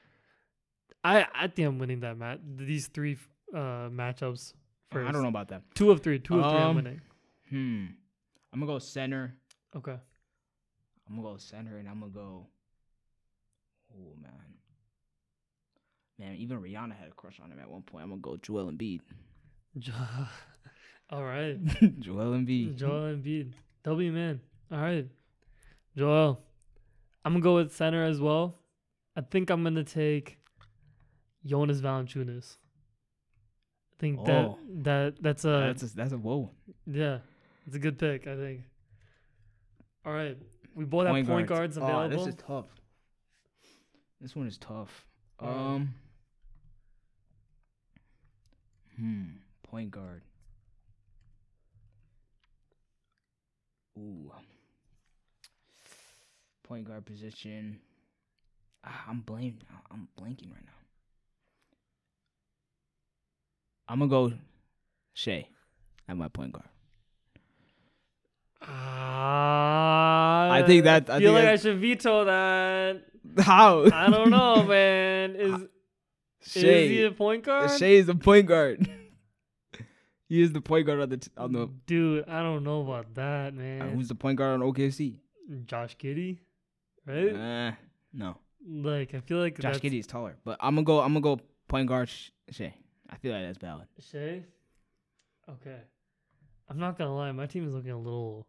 [1.03, 2.39] I I think I'm winning that match.
[2.57, 3.17] These three
[3.53, 4.53] uh matchups.
[4.91, 5.07] First.
[5.07, 5.61] I don't know about that.
[5.75, 6.19] Two of three.
[6.19, 6.59] Two of three.
[6.59, 7.01] I'm Um, winning.
[7.49, 7.85] Hmm.
[8.51, 9.35] I'm gonna go center.
[9.75, 9.95] Okay.
[11.07, 12.47] I'm gonna go center, and I'm gonna go.
[13.95, 14.31] Oh man,
[16.19, 16.35] man.
[16.35, 18.03] Even Rihanna had a crush on him at one point.
[18.03, 19.01] I'm gonna go Joel Embiid.
[19.79, 19.93] Jo-
[21.09, 21.57] All right.
[21.99, 22.75] Joel Embiid.
[22.77, 23.51] Joel Embiid.
[23.83, 24.39] W man.
[24.71, 25.07] All right.
[25.97, 26.41] Joel.
[27.25, 28.57] I'm gonna go with center as well.
[29.15, 30.37] I think I'm gonna take
[31.45, 32.57] Jonas Valanciunas.
[33.93, 34.25] I think Oh.
[34.25, 36.49] that that that's a that's a, that's a whoa.
[36.87, 37.19] yeah,
[37.67, 38.25] it's a good pick.
[38.25, 38.61] I think.
[40.05, 40.35] All right,
[40.73, 42.17] we both have point guards Oh, available.
[42.25, 42.65] this is tough.
[44.21, 45.05] This one is tough.
[45.39, 45.95] Um.
[48.97, 49.23] Hmm.
[49.63, 50.21] Point guard.
[53.97, 54.31] Ooh.
[56.63, 57.79] Point guard position.
[58.83, 59.55] Ah, I'm blank.
[59.91, 60.71] I'm blanking right now.
[63.87, 64.33] I'm gonna go
[65.13, 65.47] Shai
[66.07, 66.65] at my point guard.
[68.61, 73.10] Ah, I think that- I feel like I should veto that.
[73.39, 73.85] How?
[73.91, 75.35] I don't know, man.
[75.35, 75.67] Is
[76.43, 76.59] Shai.
[76.67, 77.69] is he a point guard?
[77.79, 78.87] Shai is the point guard.
[80.27, 81.69] he is the point guard on the t- on the.
[81.85, 83.95] Dude, I don't know about that, uh, man.
[83.95, 85.17] who's the point guard on OKC?
[85.65, 86.39] Josh Giddey,
[87.05, 87.35] right?
[87.35, 87.71] Uh,
[88.13, 90.99] no, like I feel like Josh Giddey is taller, but I'm gonna go.
[91.01, 92.73] I'm gonna go point guard Sh- Shai.
[93.09, 93.87] I feel like that's valid.
[93.99, 94.43] Shai.
[95.49, 95.77] Okay,
[96.69, 98.47] I'm not gonna lie, my team is looking a little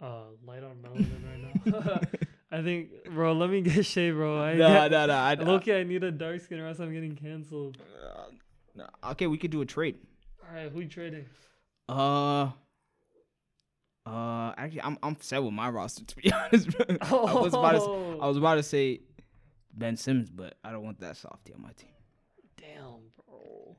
[0.00, 2.00] uh light on melanin right now.
[2.50, 3.32] I think, bro.
[3.32, 4.40] Let me get Shai, bro.
[4.40, 5.14] I no, no, no.
[5.14, 7.78] I, Okay, I need a dark skin or else I'm getting canceled.
[8.04, 8.30] uh,
[8.74, 8.86] no.
[9.10, 9.96] Okay, we could do a trade.
[10.48, 11.26] All right, who you trading?
[11.88, 12.50] Uh.
[14.04, 16.68] Uh, actually, I'm I'm set with my roster to be honest.
[17.00, 19.00] I was about to s- I was about to say
[19.74, 21.90] Ben Simmons, but I don't want that softy on my team.
[22.56, 23.76] Damn, bro.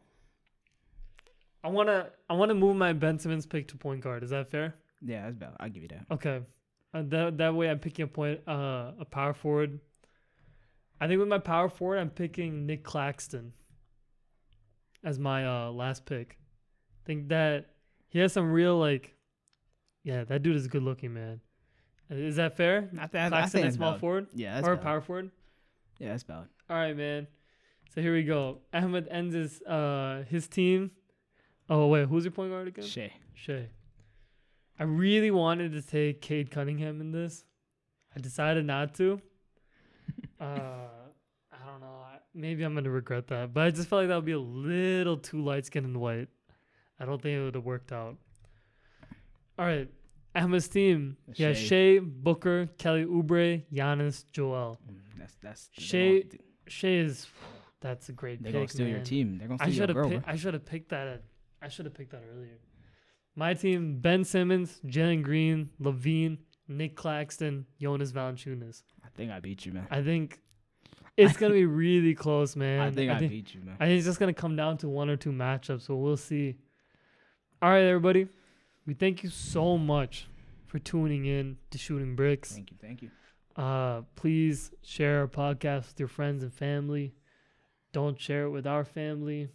[1.64, 4.22] I wanna I wanna move my Ben Simmons pick to point guard.
[4.24, 4.76] Is that fair?
[5.02, 5.56] Yeah, that's valid.
[5.62, 6.06] I'll give you that.
[6.12, 6.42] Okay.
[6.94, 9.80] Uh, that that way I'm picking a point uh a power forward.
[11.00, 13.54] I think with my power forward I'm picking Nick Claxton
[15.04, 16.38] as my uh last pick.
[16.40, 17.72] I think that
[18.08, 19.14] he has some real like
[20.04, 21.42] yeah, that dude is good looking, man.
[22.10, 22.90] Is that fair?
[22.98, 24.00] I, th- I Claxton think at that's small valid.
[24.02, 24.82] forward Yeah, that's or valid.
[24.82, 25.32] power forward?
[26.00, 26.48] Yeah, that's valid.
[26.70, 27.28] All right, man.
[27.94, 28.60] So here we go.
[28.74, 30.92] Ahmed ends his uh his team.
[31.70, 32.86] Oh wait, who's your point guard again?
[32.86, 33.12] Shai.
[33.34, 33.68] Shai.
[34.80, 37.44] I really wanted to take Cade Cunningham in this.
[38.16, 39.20] I decided not to.
[40.40, 42.04] uh, I don't know.
[42.34, 45.18] Maybe I'm gonna regret that, but I just felt like that would be a little
[45.18, 46.30] too light skinned and white.
[47.00, 48.18] I don't think it would have worked out.
[49.58, 49.90] All right,
[50.36, 51.18] Ahmed's team.
[51.34, 51.98] Yeah, Shai.
[51.98, 54.80] Shai, Booker, Kelly Oubre, Giannis, Joel.
[54.88, 56.22] Mm, That's that's gonna,
[56.68, 57.28] Shai is.
[57.80, 58.96] That's a great they're pick, gonna steal man.
[58.96, 59.38] your team.
[59.38, 60.10] They're gonna steal should your girl.
[60.10, 61.08] picked, I should have picked that.
[61.08, 61.24] At,
[61.62, 62.60] I should have picked that earlier.
[63.38, 68.82] My team: Ben Simmons, Jalen Green, LaVine, Nick Claxton, Jonas Valanciunas.
[69.06, 69.88] I think I beat you, man.
[69.92, 70.42] I think
[71.18, 72.80] it's gonna be really close, man.
[72.80, 73.78] I think I, think, beat you, man.
[73.80, 76.58] I think it's just gonna come down to one or two matchups, so we'll see.
[77.62, 78.28] All right, everybody.
[78.88, 80.28] We thank you so much
[80.66, 82.54] for tuning in to Shooting Bricks.
[82.54, 83.12] Thank you, thank you.
[83.56, 87.14] Uh, please share our podcast with your friends and family.
[87.94, 89.50] Don't share it with our family.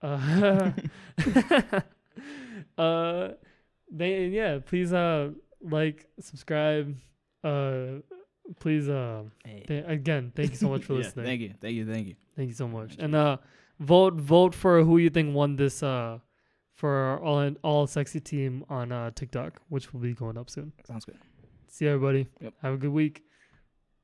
[0.00, 0.70] Uh,
[2.78, 3.28] uh,
[3.90, 4.58] they yeah.
[4.64, 6.96] Please uh like subscribe.
[7.44, 8.00] Uh,
[8.60, 9.24] please uh
[9.66, 10.32] th- again.
[10.34, 11.26] Thank you so much for Yeah, listening.
[11.26, 12.14] Thank you, thank you, thank you.
[12.36, 12.90] Thank you so much.
[12.90, 13.36] Thank And uh,
[13.80, 16.18] vote vote for who you think won this uh
[16.74, 20.72] for our all all sexy team on uh TikTok, which will be going up soon.
[20.86, 21.18] Sounds good.
[21.68, 22.26] See everybody.
[22.40, 22.54] Yep.
[22.62, 23.22] Have a good week.